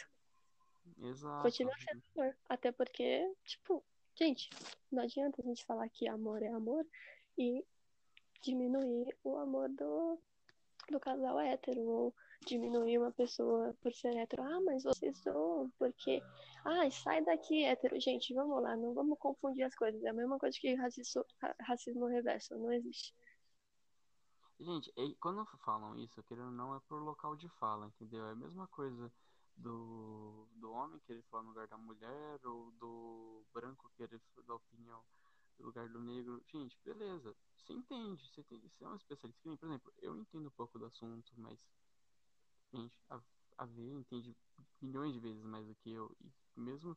Exato. 1.02 1.42
Continua 1.42 1.74
sendo 1.78 2.02
amor. 2.16 2.37
Até 2.48 2.72
porque, 2.72 3.30
tipo, 3.44 3.85
gente, 4.14 4.48
não 4.90 5.02
adianta 5.02 5.42
a 5.42 5.44
gente 5.44 5.66
falar 5.66 5.88
que 5.90 6.09
amor 6.09 6.42
é 6.42 6.48
amor 6.48 6.87
e 7.37 7.62
diminuir 8.40 9.14
o 9.22 9.37
amor 9.37 9.68
do, 9.68 10.18
do 10.90 11.00
casal 11.00 11.38
hétero, 11.40 11.81
ou 11.81 12.14
diminuir 12.46 12.98
uma 12.98 13.12
pessoa 13.12 13.74
por 13.83 13.92
ser 13.92 14.16
hétero. 14.16 14.42
Ah, 14.42 14.61
mas 14.61 14.83
vocês 14.83 15.16
são, 15.18 15.70
porque. 15.79 16.22
Ah, 16.64 16.90
sai 16.90 17.24
daqui, 17.24 17.64
hétero. 17.64 18.00
Gente, 18.00 18.35
vamos 18.35 18.62
lá, 18.62 18.76
não 18.76 18.94
vamos 18.94 19.18
confundir 19.18 19.64
as 19.64 19.74
coisas. 19.74 20.03
É 20.03 20.09
a 20.09 20.12
mesma 20.12 20.38
coisa 20.38 20.59
que 20.59 20.74
racismo, 20.74 21.24
racismo 21.61 22.07
reverso, 22.07 22.57
não 22.59 22.72
existe. 22.72 23.14
Gente, 24.59 24.92
quando 25.20 25.46
falam 25.64 25.96
isso, 25.98 26.22
querendo 26.24 26.50
não, 26.50 26.76
é 26.76 26.81
por 26.81 27.03
local 27.03 27.35
de 27.35 27.48
fala, 27.59 27.87
entendeu? 27.87 28.26
É 28.26 28.33
a 28.33 28.37
mesma 28.37 28.68
coisa 28.68 29.11
do, 29.57 30.46
do 30.57 30.70
homem 30.70 31.00
querer 31.07 31.22
falar 31.31 31.44
no 31.44 31.48
lugar 31.50 31.66
da 31.66 31.79
mulher, 31.79 32.40
ou 32.44 32.70
do 32.72 33.42
branco 33.55 33.90
querer 33.96 34.20
dar 34.46 34.55
opinião 34.55 35.03
lugar 35.62 35.88
do 35.88 36.01
negro. 36.01 36.42
Gente, 36.46 36.79
beleza. 36.85 37.35
Você 37.57 37.73
entende, 37.73 38.27
você, 38.29 38.42
tem, 38.44 38.59
você 38.61 38.85
é 38.85 38.88
um 38.88 38.96
especialista. 38.96 39.40
Por 39.42 39.66
exemplo, 39.66 39.92
eu 39.99 40.16
entendo 40.16 40.49
um 40.49 40.53
pouco 40.53 40.79
do 40.79 40.87
assunto, 40.87 41.33
mas 41.37 41.59
gente, 42.73 43.01
a, 43.09 43.20
a 43.59 43.66
V 43.66 43.83
entende 43.83 44.37
milhões 44.81 45.12
de 45.12 45.20
vezes 45.20 45.44
mais 45.44 45.66
do 45.66 45.75
que 45.77 45.90
eu. 45.90 46.14
E 46.57 46.61
mesmo 46.61 46.96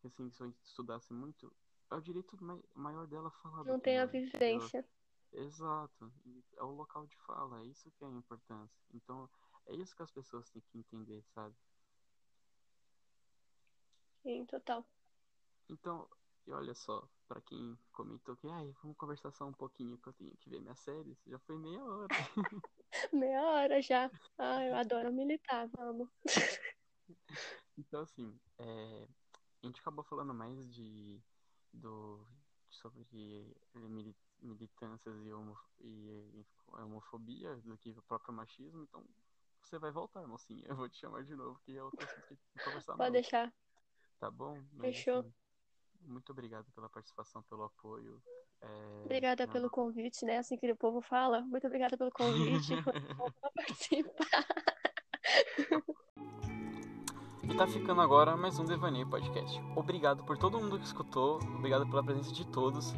que 0.00 0.06
assim, 0.06 0.30
se 0.30 0.42
eu 0.42 0.54
estudasse 0.62 1.12
muito, 1.12 1.52
é 1.90 1.94
o 1.94 2.00
direito 2.00 2.36
maior 2.74 3.06
dela 3.06 3.30
falar. 3.30 3.64
Não 3.64 3.80
tem 3.80 3.98
a 3.98 4.06
vivência. 4.06 4.86
Exato. 5.32 6.12
É 6.56 6.62
o 6.62 6.70
local 6.70 7.06
de 7.06 7.16
fala, 7.26 7.60
é 7.60 7.66
isso 7.66 7.90
que 7.92 8.04
é 8.04 8.06
a 8.06 8.10
importância. 8.10 8.80
Então, 8.94 9.28
é 9.66 9.74
isso 9.74 9.94
que 9.94 10.02
as 10.02 10.10
pessoas 10.10 10.48
têm 10.50 10.62
que 10.62 10.78
entender, 10.78 11.22
sabe? 11.34 11.54
Sim, 14.22 14.44
total. 14.46 14.84
Então, 15.68 16.08
e 16.46 16.52
olha 16.52 16.74
só, 16.74 17.08
para 17.26 17.40
quem 17.40 17.78
comentou 17.92 18.36
que, 18.36 18.48
ai, 18.48 18.72
vamos 18.82 18.96
conversar 18.96 19.32
só 19.32 19.46
um 19.46 19.52
pouquinho 19.52 19.98
que 19.98 20.08
eu 20.08 20.12
tenho 20.12 20.36
que 20.36 20.48
ver 20.48 20.60
minha 20.60 20.76
série, 20.76 21.18
já 21.26 21.38
foi 21.40 21.58
meia 21.58 21.82
hora. 21.84 22.08
meia 23.12 23.42
hora 23.42 23.82
já. 23.82 24.10
Ai, 24.38 24.70
eu 24.70 24.76
adoro 24.76 25.12
militar, 25.12 25.68
vamos. 25.76 26.08
então, 27.76 28.02
assim, 28.02 28.38
é, 28.58 29.08
a 29.62 29.66
gente 29.66 29.80
acabou 29.80 30.04
falando 30.04 30.32
mais 30.32 30.72
de 30.72 31.20
do 31.72 32.24
sobre 32.70 33.04
militâncias 34.40 35.24
e, 35.24 35.32
homo, 35.32 35.58
e, 35.80 36.46
homofobia 36.68 37.56
do 37.56 37.76
que 37.78 37.90
o 37.90 38.02
próprio 38.02 38.34
machismo, 38.34 38.82
então 38.82 39.04
você 39.62 39.78
vai 39.78 39.90
voltar, 39.90 40.26
mocinha. 40.26 40.64
Eu 40.68 40.76
vou 40.76 40.88
te 40.88 40.98
chamar 40.98 41.24
de 41.24 41.34
novo, 41.34 41.58
que 41.64 41.76
é 41.76 41.82
outro 41.82 42.04
assunto 42.04 42.26
que 42.26 42.34
a 42.34 42.36
gente 42.36 42.64
conversar 42.64 42.96
Pode 42.96 43.10
mais. 43.10 43.12
deixar. 43.12 43.52
Tá 44.20 44.30
bom? 44.30 44.62
Mas, 44.72 44.96
Fechou. 44.96 45.20
Assim, 45.20 45.34
muito 46.06 46.30
obrigado 46.30 46.66
pela 46.74 46.88
participação, 46.88 47.42
pelo 47.42 47.64
apoio. 47.64 48.22
É... 48.62 49.02
Obrigada 49.04 49.46
não... 49.46 49.52
pelo 49.52 49.70
convite, 49.70 50.24
né? 50.24 50.38
Assim 50.38 50.56
que 50.56 50.70
o 50.70 50.76
povo 50.76 51.00
fala. 51.00 51.42
Muito 51.42 51.66
obrigada 51.66 51.96
pelo 51.96 52.10
convite. 52.10 52.72
participar. 53.54 54.46
E 57.42 57.56
tá 57.56 57.66
ficando 57.66 58.00
agora 58.00 58.36
mais 58.36 58.58
um 58.58 58.64
Devaneio 58.64 59.08
Podcast. 59.08 59.60
Obrigado 59.74 60.24
por 60.24 60.38
todo 60.38 60.58
mundo 60.58 60.78
que 60.78 60.86
escutou, 60.86 61.36
obrigado 61.36 61.86
pela 61.88 62.02
presença 62.02 62.32
de 62.32 62.46
todos. 62.46 62.94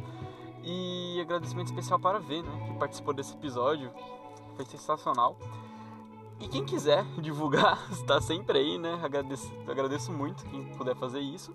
E 0.63 1.19
agradecimento 1.21 1.67
especial 1.67 1.99
para 1.99 2.17
a 2.17 2.21
V, 2.21 2.41
né, 2.41 2.67
que 2.67 2.79
participou 2.79 3.13
desse 3.13 3.33
episódio. 3.33 3.91
Foi 4.55 4.65
sensacional. 4.65 5.37
E 6.39 6.47
quem 6.47 6.65
quiser 6.65 7.03
divulgar, 7.21 7.79
está 7.91 8.19
sempre 8.21 8.59
aí, 8.59 8.77
né? 8.77 8.99
Agradeço, 9.03 9.51
agradeço 9.67 10.11
muito 10.11 10.45
quem 10.45 10.65
puder 10.75 10.95
fazer 10.95 11.19
isso 11.19 11.53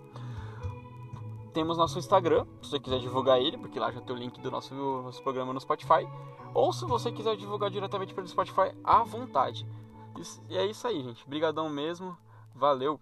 temos 1.55 1.77
nosso 1.77 1.97
Instagram, 1.97 2.45
se 2.61 2.71
você 2.71 2.79
quiser 2.81 2.99
divulgar 2.99 3.39
ele, 3.39 3.57
porque 3.57 3.79
lá 3.79 3.89
já 3.89 4.01
tem 4.01 4.13
o 4.13 4.19
link 4.19 4.41
do 4.41 4.51
nosso, 4.51 4.75
nosso 4.75 5.23
programa 5.23 5.53
no 5.53 5.61
Spotify. 5.61 6.05
Ou 6.53 6.73
se 6.73 6.83
você 6.83 7.13
quiser 7.13 7.37
divulgar 7.37 7.69
diretamente 7.69 8.13
pelo 8.13 8.27
Spotify, 8.27 8.75
à 8.83 9.03
vontade. 9.03 9.65
E 10.49 10.57
é 10.57 10.65
isso 10.65 10.85
aí, 10.85 11.01
gente. 11.01 11.23
Obrigadão 11.23 11.69
mesmo. 11.69 12.17
Valeu! 12.53 12.99